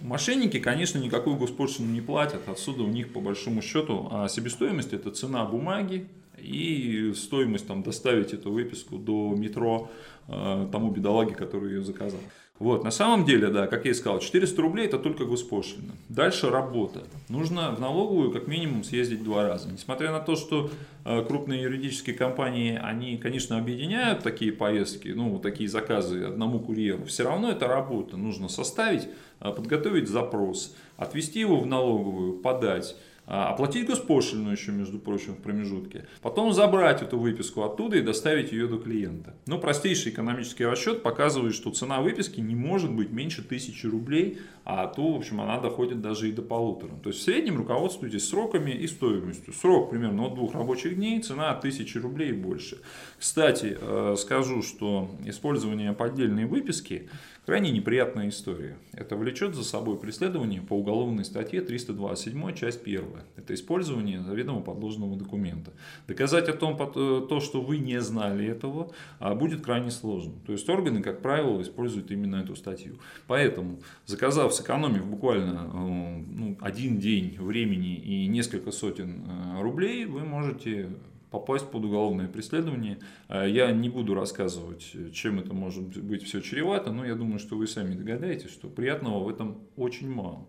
Мошенники, 0.00 0.60
конечно, 0.60 0.98
никакую 0.98 1.36
госпошлину 1.36 1.90
не 1.92 2.00
платят, 2.00 2.48
отсюда 2.48 2.84
у 2.84 2.88
них 2.88 3.12
по 3.12 3.20
большому 3.20 3.62
счету 3.62 4.08
а 4.12 4.28
себестоимость 4.28 4.92
это 4.92 5.10
цена 5.10 5.44
бумаги 5.44 6.08
и 6.42 7.12
стоимость 7.14 7.66
там, 7.66 7.82
доставить 7.82 8.32
эту 8.32 8.50
выписку 8.50 8.98
до 8.98 9.34
метро 9.36 9.90
э, 10.28 10.68
тому 10.70 10.90
бедолаге, 10.90 11.34
который 11.34 11.70
ее 11.70 11.82
заказал. 11.82 12.20
Вот, 12.58 12.82
на 12.82 12.90
самом 12.90 13.24
деле, 13.24 13.48
да, 13.48 13.68
как 13.68 13.84
я 13.84 13.92
и 13.92 13.94
сказал, 13.94 14.18
400 14.18 14.60
рублей 14.60 14.86
это 14.86 14.98
только 14.98 15.24
госпошлина. 15.24 15.92
Дальше 16.08 16.50
работа. 16.50 17.04
Нужно 17.28 17.70
в 17.70 17.80
налоговую 17.80 18.32
как 18.32 18.48
минимум 18.48 18.82
съездить 18.82 19.22
два 19.22 19.44
раза. 19.46 19.70
Несмотря 19.70 20.10
на 20.10 20.18
то, 20.18 20.34
что 20.34 20.68
э, 21.04 21.24
крупные 21.24 21.62
юридические 21.62 22.16
компании, 22.16 22.76
они, 22.82 23.16
конечно, 23.16 23.58
объединяют 23.58 24.24
такие 24.24 24.52
поездки, 24.52 25.08
ну, 25.08 25.38
такие 25.38 25.68
заказы 25.68 26.24
одному 26.24 26.58
курьеру, 26.58 27.04
все 27.04 27.22
равно 27.22 27.52
это 27.52 27.68
работа. 27.68 28.16
Нужно 28.16 28.48
составить, 28.48 29.06
э, 29.40 29.52
подготовить 29.52 30.08
запрос, 30.08 30.74
отвести 30.96 31.38
его 31.38 31.60
в 31.60 31.66
налоговую, 31.66 32.38
подать 32.38 32.96
оплатить 33.28 33.86
госпошлину 33.86 34.50
еще, 34.50 34.72
между 34.72 34.98
прочим, 34.98 35.34
в 35.34 35.42
промежутке, 35.42 36.06
потом 36.22 36.52
забрать 36.52 37.02
эту 37.02 37.18
выписку 37.18 37.62
оттуда 37.62 37.98
и 37.98 38.00
доставить 38.00 38.52
ее 38.52 38.66
до 38.66 38.78
клиента. 38.78 39.34
Но 39.46 39.58
простейший 39.58 40.12
экономический 40.12 40.64
расчет 40.64 41.02
показывает, 41.02 41.54
что 41.54 41.70
цена 41.70 42.00
выписки 42.00 42.40
не 42.40 42.54
может 42.54 42.90
быть 42.90 43.10
меньше 43.10 43.42
тысячи 43.42 43.86
рублей, 43.86 44.38
а 44.64 44.86
то, 44.86 45.12
в 45.12 45.16
общем, 45.16 45.40
она 45.40 45.60
доходит 45.60 46.00
даже 46.00 46.28
и 46.28 46.32
до 46.32 46.42
полутора. 46.42 46.92
То 47.02 47.10
есть 47.10 47.20
в 47.20 47.24
среднем 47.24 47.58
руководствуйтесь 47.58 48.28
сроками 48.28 48.70
и 48.70 48.86
стоимостью. 48.86 49.52
Срок 49.52 49.90
примерно 49.90 50.26
от 50.26 50.34
двух 50.34 50.54
рабочих 50.54 50.96
дней, 50.96 51.20
цена 51.20 51.54
тысячи 51.54 51.98
рублей 51.98 52.30
и 52.30 52.32
больше. 52.32 52.78
Кстати, 53.18 53.76
э, 53.80 54.16
скажу, 54.18 54.62
что 54.62 55.10
использование 55.24 55.92
поддельной 55.92 56.46
выписки 56.46 57.08
Крайне 57.48 57.70
неприятная 57.70 58.28
история. 58.28 58.76
Это 58.92 59.16
влечет 59.16 59.54
за 59.54 59.64
собой 59.64 59.98
преследование 59.98 60.60
по 60.60 60.74
уголовной 60.74 61.24
статье 61.24 61.62
327, 61.62 62.52
часть 62.54 62.82
1. 62.82 63.04
Это 63.36 63.54
использование 63.54 64.20
заведомо 64.20 64.60
подложного 64.60 65.16
документа. 65.16 65.72
Доказать 66.06 66.50
о 66.50 66.52
том, 66.52 66.76
э, 66.78 67.26
то, 67.26 67.40
что 67.40 67.62
вы 67.62 67.78
не 67.78 68.02
знали 68.02 68.46
этого, 68.46 68.92
а, 69.18 69.34
будет 69.34 69.62
крайне 69.62 69.90
сложно. 69.90 70.34
То 70.44 70.52
есть 70.52 70.68
органы, 70.68 71.02
как 71.02 71.22
правило, 71.22 71.62
используют 71.62 72.10
именно 72.10 72.36
эту 72.36 72.54
статью. 72.54 72.98
Поэтому, 73.26 73.80
заказав, 74.04 74.52
сэкономив 74.52 75.06
буквально 75.06 75.70
э, 75.72 76.24
ну, 76.28 76.58
один 76.60 76.98
день 76.98 77.38
времени 77.38 77.94
и 77.94 78.26
несколько 78.26 78.72
сотен 78.72 79.24
э, 79.26 79.62
рублей, 79.62 80.04
вы 80.04 80.20
можете 80.20 80.90
попасть 81.30 81.70
под 81.70 81.84
уголовное 81.84 82.28
преследование. 82.28 82.98
А 83.28 83.46
я 83.46 83.72
не 83.72 83.88
буду 83.88 84.14
рассказывать, 84.14 84.92
чем 85.12 85.38
это 85.38 85.52
может 85.52 85.84
быть 86.02 86.22
все 86.22 86.40
чревато, 86.40 86.92
но 86.92 87.04
я 87.04 87.14
думаю, 87.14 87.38
что 87.38 87.56
вы 87.56 87.66
сами 87.66 87.94
догадаетесь, 87.94 88.50
что 88.50 88.68
приятного 88.68 89.22
в 89.22 89.28
этом 89.28 89.58
очень 89.76 90.10
мало. 90.10 90.48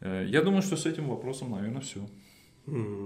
Э, 0.00 0.24
я 0.28 0.42
думаю, 0.42 0.62
что 0.62 0.76
с 0.76 0.86
этим 0.86 1.08
вопросом, 1.08 1.52
наверное, 1.52 1.80
все. 1.80 2.06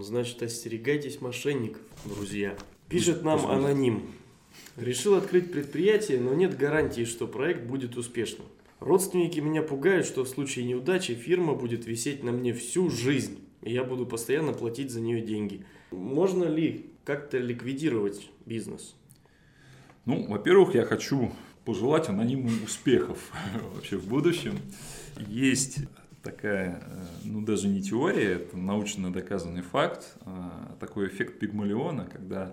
Значит, 0.02 0.42
остерегайтесь 0.42 1.20
мошенников, 1.20 1.82
друзья. 2.04 2.56
Пишет 2.88 3.22
нам 3.22 3.46
аноним. 3.46 4.02
Решил 4.76 5.14
открыть 5.14 5.50
предприятие, 5.50 6.20
но 6.20 6.34
нет 6.34 6.56
гарантии, 6.56 7.04
что 7.04 7.26
проект 7.26 7.64
будет 7.64 7.96
успешным. 7.96 8.46
Родственники 8.80 9.40
меня 9.40 9.62
пугают, 9.62 10.06
что 10.06 10.24
в 10.24 10.28
случае 10.28 10.66
неудачи 10.66 11.14
фирма 11.14 11.54
будет 11.54 11.86
висеть 11.86 12.22
на 12.22 12.32
мне 12.32 12.52
всю 12.52 12.90
жизнь, 12.90 13.38
и 13.62 13.72
я 13.72 13.84
буду 13.84 14.04
постоянно 14.04 14.52
платить 14.52 14.90
за 14.90 15.00
нее 15.00 15.22
деньги. 15.22 15.64
Можно 15.90 16.44
ли 16.44 16.90
как-то 17.06 17.38
ликвидировать 17.38 18.28
бизнес? 18.44 18.94
Ну, 20.04 20.26
во-первых, 20.26 20.74
я 20.74 20.84
хочу 20.84 21.32
пожелать 21.64 22.08
анониму 22.08 22.50
успехов 22.64 23.32
вообще 23.74 23.96
в 23.96 24.06
будущем. 24.06 24.58
Есть 25.28 25.78
такая, 26.22 26.82
э, 26.84 27.04
ну 27.24 27.40
даже 27.40 27.68
не 27.68 27.80
теория, 27.80 28.34
это 28.34 28.56
научно 28.56 29.12
доказанный 29.12 29.62
факт, 29.62 30.16
а 30.22 30.76
такой 30.80 31.06
эффект 31.06 31.38
Пигмалиона, 31.38 32.06
когда 32.06 32.52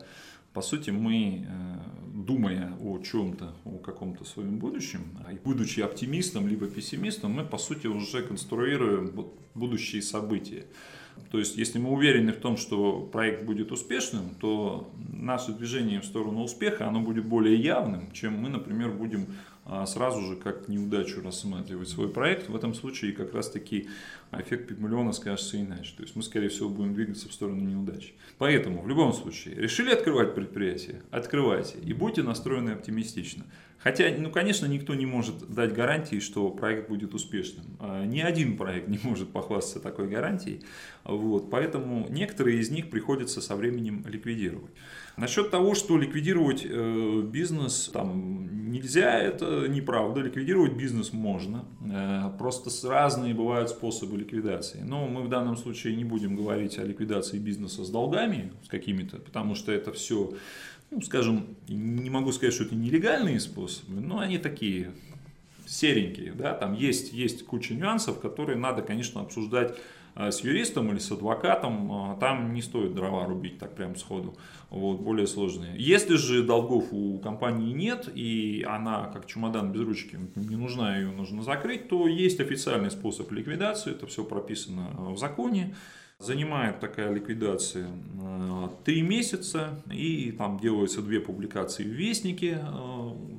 по 0.54 0.62
сути, 0.62 0.92
мы, 0.92 1.48
э, 1.48 1.76
думая 2.14 2.78
о 2.80 3.00
чем-то, 3.00 3.56
о 3.66 3.80
каком-то 3.80 4.24
своем 4.24 4.60
будущем, 4.60 5.02
и 5.32 5.36
будучи 5.44 5.80
оптимистом 5.80 6.48
либо 6.48 6.68
пессимистом, 6.68 7.32
мы, 7.32 7.44
по 7.44 7.58
сути, 7.58 7.88
уже 7.88 8.22
конструируем 8.22 9.12
будущие 9.56 10.04
события. 10.04 10.66
То 11.32 11.40
есть, 11.40 11.58
если 11.58 11.80
мы 11.80 11.92
уверены 11.92 12.32
в 12.32 12.38
том, 12.38 12.58
что 12.58 13.02
проект 13.12 13.44
будет 13.44 13.72
успешным, 13.72 14.36
то 14.40 14.92
наше 15.12 15.52
движение 15.52 16.00
в 16.00 16.06
сторону 16.06 16.44
успеха, 16.44 16.88
оно 16.88 17.02
будет 17.02 17.26
более 17.26 17.56
явным, 17.56 18.12
чем 18.12 18.38
мы, 18.38 18.50
например, 18.50 18.92
будем 18.92 19.26
а, 19.66 19.86
сразу 19.86 20.22
же 20.22 20.36
как 20.36 20.68
неудачу 20.68 21.22
рассматривать 21.22 21.88
свой 21.88 22.10
проект. 22.10 22.50
В 22.50 22.56
этом 22.56 22.74
случае 22.74 23.14
как 23.14 23.34
раз 23.34 23.50
таки 23.50 23.88
эффект 24.32 24.68
Пигмалиона 24.68 25.14
скажется 25.14 25.60
иначе. 25.60 25.94
То 25.96 26.04
есть 26.04 26.16
мы, 26.16 26.24
скорее 26.24 26.50
всего, 26.50 26.70
будем 26.70 26.94
двигаться 26.94 27.30
в 27.30 27.34
сторону 27.34 27.62
неудачи. 27.62 28.14
Поэтому, 28.38 28.82
в 28.82 28.88
любом 28.88 29.14
случае, 29.14 29.56
решили 29.56 29.92
открывать 29.92 30.36
предприятие? 30.36 31.02
Открывайте 31.12 31.78
и 31.80 31.94
будьте 31.94 32.24
настроены 32.24 32.72
оптимистично. 32.72 33.46
Хотя, 33.84 34.06
ну, 34.18 34.32
конечно, 34.32 34.66
никто 34.66 34.96
не 34.96 35.06
может 35.06 35.54
дать 35.54 35.74
гарантии, 35.74 36.20
что 36.20 36.50
проект 36.50 36.90
будет 36.90 37.14
успешным. 37.14 37.66
А, 37.80 38.06
ни 38.06 38.22
один 38.22 38.56
проект 38.56 38.88
не 38.88 39.00
может 39.04 39.30
похвастаться 39.30 39.82
такой 39.82 40.08
гарантией. 40.08 40.62
Вот, 41.04 41.50
поэтому 41.50 42.08
некоторые 42.10 42.60
из 42.60 42.70
них 42.70 42.90
приходится 42.90 43.42
со 43.42 43.56
временем 43.58 44.06
ликвидировать. 44.08 44.72
Насчет 45.16 45.52
того, 45.52 45.76
что 45.76 45.98
ликвидировать 45.98 46.66
э, 46.68 47.22
бизнес 47.22 47.90
там, 47.94 48.72
нельзя, 48.72 49.20
это 49.20 49.68
неправда. 49.68 50.22
Ликвидировать 50.22 50.74
бизнес 50.74 51.14
можно. 51.14 51.66
Э, 51.82 52.32
просто 52.40 52.72
разные 52.90 53.36
бывают 53.36 53.70
способы 53.70 54.18
ликвидации. 54.18 54.80
Но 54.82 55.08
мы 55.08 55.22
в 55.22 55.30
данном 55.30 55.56
случае 55.56 55.96
не 55.96 56.04
будем 56.04 56.36
говорить 56.36 56.80
о 56.80 56.84
ликвидации 56.84 57.38
бизнеса 57.38 57.84
с 57.84 57.90
долгами, 57.90 58.54
с 58.64 58.70
какими-то, 58.70 59.18
потому 59.18 59.54
что 59.54 59.72
это 59.72 59.92
все, 59.92 60.34
ну, 60.94 61.02
скажем, 61.02 61.56
не 61.68 62.10
могу 62.10 62.32
сказать, 62.32 62.54
что 62.54 62.66
это 62.66 62.76
нелегальные 62.76 63.40
способы, 63.40 64.00
но 64.00 64.20
они 64.20 64.38
такие 64.38 64.92
серенькие. 65.66 66.34
Да? 66.34 66.54
Там 66.54 66.74
есть, 66.74 67.14
есть 67.14 67.46
куча 67.46 67.74
нюансов, 67.74 68.20
которые 68.20 68.58
надо, 68.58 68.84
конечно, 68.84 69.22
обсуждать 69.22 69.76
с 70.16 70.42
юристом 70.42 70.92
или 70.92 71.00
с 71.00 71.12
адвокатом, 71.12 71.92
а, 71.92 72.18
там 72.20 72.54
не 72.54 72.62
стоит 72.62 72.94
дрова 72.94 73.26
рубить 73.26 73.58
так 73.58 73.76
прям 73.76 73.96
сходу, 73.96 74.38
вот, 74.70 75.00
более 75.00 75.28
сложные. 75.28 75.76
Если 75.78 76.16
же 76.16 76.44
долгов 76.44 76.86
у 76.92 77.18
компании 77.20 77.74
нет, 77.74 78.10
и 78.14 78.66
она 78.68 79.08
как 79.14 79.26
чемодан 79.26 79.72
без 79.72 79.82
ручки, 79.82 80.20
не 80.36 80.56
нужна, 80.56 80.98
ее 80.98 81.12
нужно 81.12 81.42
закрыть, 81.42 81.90
то 81.90 82.08
есть 82.08 82.40
официальный 82.40 82.92
способ 82.92 83.32
ликвидации, 83.32 83.92
это 83.92 84.06
все 84.08 84.24
прописано 84.24 84.90
в 85.12 85.18
законе. 85.18 85.76
Занимает 86.20 86.80
такая 86.80 87.12
ликвидация 87.12 87.90
три 88.86 89.02
месяца, 89.02 89.84
и 89.92 90.32
там 90.32 90.58
делаются 90.58 91.02
две 91.02 91.20
публикации 91.20 91.84
в 91.84 91.88
Вестнике, 91.88 92.64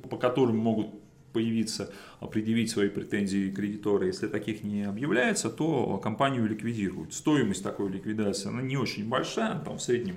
по 0.07 0.17
которым 0.17 0.57
могут 0.57 0.87
появиться, 1.35 1.91
предъявить 2.31 2.71
свои 2.71 2.87
претензии 2.87 3.51
кредитора. 3.51 4.07
Если 4.07 4.27
таких 4.27 4.63
не 4.63 4.83
объявляется, 4.83 5.49
то 5.49 5.97
компанию 5.97 6.47
ликвидируют. 6.47 7.13
Стоимость 7.13 7.61
такой 7.61 7.91
ликвидации, 7.91 8.47
она 8.47 8.61
не 8.61 8.77
очень 8.77 9.09
большая, 9.09 9.59
там 9.59 9.77
в 9.77 9.81
среднем 9.81 10.15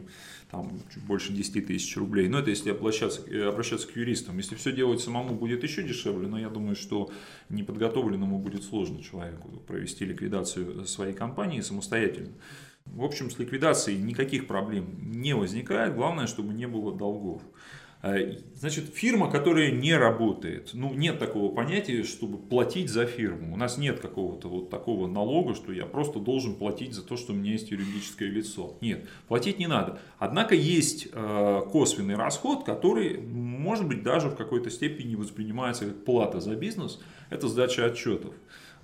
там, 0.49 0.81
чуть 0.95 1.03
больше 1.03 1.33
10 1.33 1.67
тысяч 1.67 1.97
рублей. 1.97 2.29
Но 2.29 2.39
это 2.39 2.51
если 2.51 2.71
обращаться, 2.71 3.21
э, 3.27 3.49
обращаться 3.49 3.89
к 3.89 3.97
юристам. 3.97 4.39
Если 4.39 4.55
все 4.55 4.73
делать 4.73 5.01
самому, 5.01 5.35
будет 5.35 5.65
еще 5.65 5.83
дешевле, 5.83 6.29
но 6.29 6.39
я 6.39 6.49
думаю, 6.49 6.77
что 6.77 7.11
неподготовленному 7.49 8.39
будет 8.39 8.63
сложно 8.63 9.03
человеку 9.03 9.49
провести 9.67 10.07
ликвидацию 10.07 10.87
своей 10.87 11.15
компании 11.15 11.61
самостоятельно. 11.61 12.33
В 12.87 13.03
общем, 13.03 13.31
с 13.31 13.39
ликвидацией 13.39 14.01
никаких 14.01 14.47
проблем 14.47 14.87
не 15.03 15.35
возникает. 15.35 15.95
Главное, 15.95 16.27
чтобы 16.27 16.55
не 16.55 16.67
было 16.67 16.97
долгов. 16.97 17.43
Э, 18.01 18.37
значит, 18.55 18.95
фирма, 18.95 19.29
которая 19.29 19.73
не 19.73 19.93
работает, 19.97 20.71
ну, 20.73 20.95
нет 20.95 21.19
такого 21.19 21.53
понятия, 21.53 22.05
чтобы 22.05 22.39
платить 22.39 22.91
за 22.91 23.07
фирму. 23.07 23.53
У 23.53 23.57
нас 23.57 23.77
нет 23.77 23.99
какого-то 23.99 24.49
вот 24.49 24.71
такого 24.71 25.09
налога, 25.09 25.55
что 25.55 25.73
я 25.73 25.85
просто 25.85 26.21
должен 26.21 26.55
платить 26.55 26.95
за 26.95 27.03
то, 27.03 27.17
что 27.17 27.33
у 27.33 27.37
меня 27.37 27.53
есть 27.53 27.73
юридическое 27.73 28.29
лицо. 28.29 28.77
Нет, 28.81 29.09
платить 29.27 29.59
не 29.59 29.67
надо. 29.67 30.01
Однако 30.19 30.55
есть 30.55 31.09
э, 31.13 31.63
косвенный 31.73 32.15
расход, 32.15 32.65
который, 32.65 33.19
может 33.21 33.89
быть, 33.89 34.05
даже 34.05 34.29
в 34.31 34.37
какой-то 34.37 34.71
степени 34.71 35.17
воспринимается 35.17 35.87
как 35.87 36.05
плата 36.05 36.41
за 36.41 36.55
бизнес. 36.55 37.01
Это 37.31 37.49
сдача 37.49 37.85
отчетов. 37.85 38.35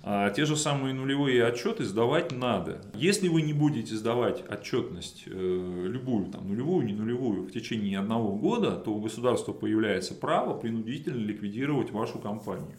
А 0.07 0.29
те 0.29 0.45
же 0.45 0.55
самые 0.55 0.93
нулевые 0.93 1.43
отчеты 1.43 1.83
сдавать 1.83 2.31
надо. 2.31 2.79
Если 2.93 3.27
вы 3.27 3.41
не 3.41 3.53
будете 3.53 3.95
сдавать 3.95 4.43
отчетность 4.47 5.23
э, 5.25 5.31
любую, 5.31 6.27
там, 6.27 6.47
нулевую, 6.47 6.85
не 6.85 6.93
нулевую, 6.93 7.41
в 7.41 7.51
течение 7.51 7.97
одного 7.97 8.33
года, 8.33 8.75
то 8.75 8.93
у 8.93 9.01
государства 9.01 9.51
появляется 9.51 10.13
право 10.13 10.55
принудительно 10.55 11.17
ликвидировать 11.17 11.89
вашу 11.89 12.19
компанию. 12.19 12.75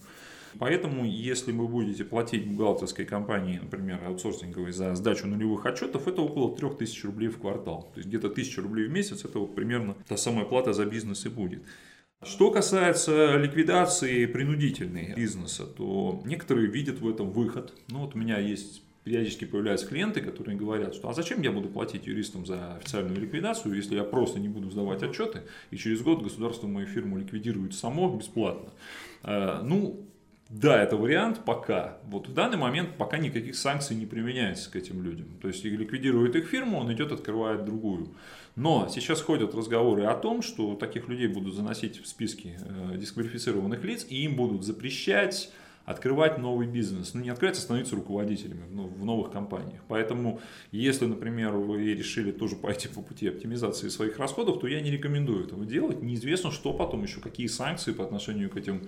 Поэтому, 0.61 1.05
если 1.05 1.51
вы 1.51 1.67
будете 1.67 2.05
платить 2.05 2.47
бухгалтерской 2.47 3.05
компании, 3.05 3.59
например, 3.61 3.99
аутсорсинговой, 4.07 4.71
за 4.71 4.95
сдачу 4.95 5.27
нулевых 5.27 5.67
отчетов, 5.67 6.07
это 6.07 6.23
около 6.23 6.57
3000 6.57 7.07
рублей 7.07 7.29
в 7.29 7.39
квартал. 7.41 7.91
То 7.93 7.99
есть 7.99 8.09
где-то 8.09 8.29
1000 8.29 8.63
рублей 8.63 8.87
в 8.87 8.93
месяц, 8.93 9.25
это 9.25 9.41
вот 9.41 9.57
примерно 9.57 9.97
та 10.07 10.17
самая 10.17 10.45
плата 10.45 10.73
за 10.73 10.87
бизнес 10.87 11.27
и 11.27 11.29
будет. 11.29 11.65
Что 12.23 12.51
касается 12.51 13.37
ликвидации 13.37 14.25
принудительной 14.25 15.15
бизнеса, 15.15 15.67
то 15.67 16.23
некоторые 16.25 16.67
видят 16.67 17.01
в 17.01 17.09
этом 17.09 17.31
выход. 17.31 17.75
Ну 17.89 18.01
вот 18.01 18.15
у 18.15 18.19
меня 18.19 18.39
есть 18.39 18.83
периодически 19.05 19.45
появляются 19.45 19.87
клиенты, 19.87 20.21
которые 20.21 20.57
говорят, 20.57 20.95
что 20.95 21.09
а 21.09 21.15
зачем 21.15 21.43
я 21.43 21.53
буду 21.53 21.69
платить 21.69 22.07
юристам 22.07 22.45
за 22.45 22.75
официальную 22.77 23.21
ликвидацию, 23.21 23.75
если 23.75 23.95
я 23.95 24.03
просто 24.03 24.41
не 24.41 24.49
буду 24.49 24.71
сдавать 24.71 25.03
отчеты, 25.03 25.43
и 25.71 25.77
через 25.77 26.03
год 26.03 26.23
государство 26.23 26.67
мою 26.67 26.87
фирму 26.87 27.19
ликвидирует 27.19 27.75
само 27.75 28.17
бесплатно. 28.17 28.71
Э, 29.23 29.61
ну, 29.63 30.01
да, 30.49 30.81
это 30.81 30.97
вариант 30.97 31.45
пока. 31.45 31.99
Вот 32.05 32.29
в 32.29 32.33
данный 32.33 32.57
момент 32.57 32.97
пока 32.97 33.19
никаких 33.19 33.57
санкций 33.57 33.97
не 33.97 34.07
применяется 34.07 34.71
к 34.71 34.77
этим 34.77 35.03
людям. 35.03 35.27
То 35.43 35.49
есть 35.49 35.65
ликвидирует 35.65 36.37
их 36.37 36.47
фирму, 36.47 36.79
он 36.79 36.93
идет, 36.93 37.11
открывает 37.11 37.65
другую. 37.65 38.15
Но 38.55 38.89
сейчас 38.89 39.21
ходят 39.21 39.55
разговоры 39.57 40.05
о 40.05 40.15
том, 40.15 40.43
что 40.43 40.75
таких 40.77 41.09
людей 41.09 41.27
будут 41.27 41.55
заносить 41.55 42.01
в 42.01 42.07
списки 42.07 42.59
э, 42.61 42.97
дисквалифицированных 42.97 43.83
лиц, 43.85 44.07
и 44.09 44.23
им 44.23 44.37
будут 44.37 44.65
запрещать 44.65 45.51
открывать 45.87 46.39
новый 46.39 46.67
бизнес. 46.67 47.15
Ну, 47.15 47.23
не 47.23 47.31
открывать, 47.31 47.57
а 47.57 47.61
становиться 47.61 47.95
руководителями 47.95 48.65
в 48.69 49.05
новых 49.05 49.31
компаниях. 49.31 49.81
Поэтому, 49.89 50.41
если, 50.73 51.07
например, 51.07 51.53
вы 51.53 51.95
решили 51.95 52.33
тоже 52.33 52.57
пойти 52.57 52.89
по 52.89 53.01
пути 53.01 53.29
оптимизации 53.29 53.89
своих 53.89 54.19
расходов, 54.19 54.61
то 54.61 54.67
я 54.67 54.81
не 54.81 54.91
рекомендую 54.91 55.45
этого 55.45 55.65
делать. 55.65 56.03
Неизвестно, 56.03 56.51
что 56.51 56.73
потом 56.75 57.05
еще, 57.05 57.21
какие 57.21 57.47
санкции 57.47 57.93
по 57.93 58.05
отношению 58.05 58.51
к 58.51 58.57
этим 58.57 58.83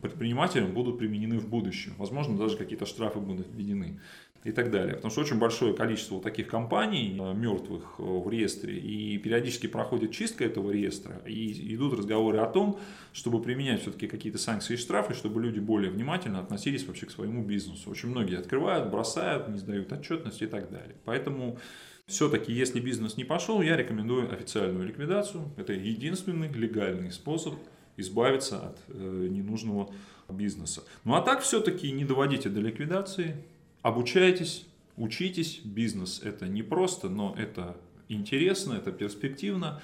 предпринимателям 0.00 0.72
будут 0.72 0.98
применены 0.98 1.38
в 1.38 1.48
будущем. 1.48 1.94
Возможно, 1.98 2.38
даже 2.38 2.56
какие-то 2.56 2.86
штрафы 2.86 3.18
будут 3.18 3.48
введены 3.52 4.00
и 4.44 4.52
так 4.52 4.70
далее. 4.70 4.94
Потому 4.94 5.10
что 5.10 5.22
очень 5.22 5.38
большое 5.38 5.74
количество 5.74 6.20
таких 6.20 6.48
компаний 6.48 7.18
э, 7.18 7.34
мертвых 7.34 7.94
э, 7.98 8.02
в 8.02 8.28
реестре, 8.28 8.78
и 8.78 9.16
периодически 9.18 9.66
проходит 9.66 10.12
чистка 10.12 10.44
этого 10.44 10.70
реестра, 10.70 11.22
и 11.26 11.74
идут 11.74 11.94
разговоры 11.94 12.38
о 12.38 12.46
том, 12.46 12.78
чтобы 13.14 13.40
применять 13.40 13.80
все-таки 13.80 14.06
какие-то 14.06 14.38
санкции 14.38 14.74
и 14.74 14.76
штрафы, 14.76 15.14
чтобы 15.14 15.42
люди 15.42 15.58
более 15.58 15.90
внимательно 15.90 16.40
относились 16.40 16.86
вообще 16.86 17.06
к 17.06 17.10
своему 17.10 17.42
бизнесу. 17.42 17.90
Очень 17.90 18.10
многие 18.10 18.38
открывают, 18.38 18.90
бросают, 18.90 19.48
не 19.48 19.56
сдают 19.56 19.90
отчетность 19.90 20.42
и 20.42 20.46
так 20.46 20.70
далее. 20.70 20.94
Поэтому 21.06 21.58
все-таки, 22.06 22.52
если 22.52 22.80
бизнес 22.80 23.16
не 23.16 23.24
пошел, 23.24 23.62
я 23.62 23.78
рекомендую 23.78 24.30
официальную 24.30 24.86
ликвидацию. 24.86 25.50
Это 25.56 25.72
единственный 25.72 26.52
легальный 26.52 27.10
способ 27.10 27.54
избавиться 27.96 28.58
от 28.58 28.78
э, 28.88 29.28
ненужного 29.30 29.90
бизнеса. 30.28 30.82
Ну 31.04 31.14
а 31.14 31.22
так 31.22 31.40
все-таки 31.40 31.90
не 31.92 32.04
доводите 32.04 32.50
до 32.50 32.60
ликвидации, 32.60 33.36
Обучайтесь, 33.84 34.64
учитесь. 34.96 35.60
Бизнес 35.62 36.22
это 36.24 36.48
не 36.48 36.62
просто, 36.62 37.10
но 37.10 37.34
это 37.36 37.76
интересно, 38.08 38.72
это 38.72 38.90
перспективно. 38.92 39.82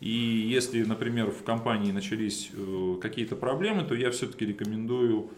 И 0.00 0.08
если, 0.08 0.82
например, 0.84 1.30
в 1.30 1.42
компании 1.42 1.92
начались 1.92 2.50
э, 2.54 2.96
какие-то 3.02 3.36
проблемы, 3.36 3.84
то 3.84 3.94
я 3.94 4.10
все-таки 4.10 4.46
рекомендую 4.46 5.32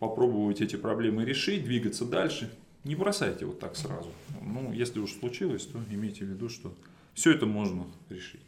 попробовать 0.00 0.62
эти 0.62 0.74
проблемы 0.74 1.24
решить, 1.24 1.62
двигаться 1.62 2.04
дальше. 2.04 2.50
Не 2.82 2.96
бросайте 2.96 3.46
вот 3.46 3.60
так 3.60 3.76
сразу. 3.76 4.10
Ну, 4.42 4.72
если 4.72 4.98
уж 4.98 5.12
случилось, 5.12 5.64
то 5.64 5.78
имейте 5.92 6.24
в 6.24 6.30
виду, 6.30 6.48
что 6.48 6.74
все 7.14 7.30
это 7.30 7.46
можно 7.46 7.86
решить. 8.10 8.42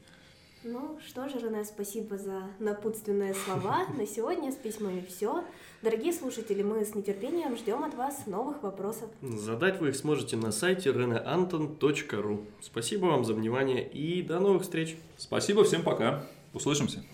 Ну 0.68 0.98
что 1.06 1.28
же, 1.28 1.38
Рене, 1.38 1.64
спасибо 1.64 2.18
за 2.18 2.42
напутственные 2.58 3.34
слова. 3.34 3.86
На 3.96 4.04
сегодня 4.04 4.50
с 4.50 4.56
письмами 4.56 5.04
все. 5.08 5.44
Дорогие 5.80 6.12
слушатели, 6.12 6.64
мы 6.64 6.84
с 6.84 6.92
нетерпением 6.96 7.56
ждем 7.56 7.84
от 7.84 7.94
вас 7.94 8.26
новых 8.26 8.64
вопросов. 8.64 9.08
Задать 9.22 9.78
вы 9.80 9.90
их 9.90 9.96
сможете 9.96 10.36
на 10.36 10.50
сайте 10.50 10.90
reneanton.ru. 10.90 12.44
Спасибо 12.60 13.06
вам 13.06 13.24
за 13.24 13.34
внимание 13.34 13.88
и 13.88 14.22
до 14.22 14.40
новых 14.40 14.62
встреч. 14.62 14.96
Спасибо, 15.16 15.62
всем 15.62 15.84
пока. 15.84 16.26
Услышимся. 16.52 17.04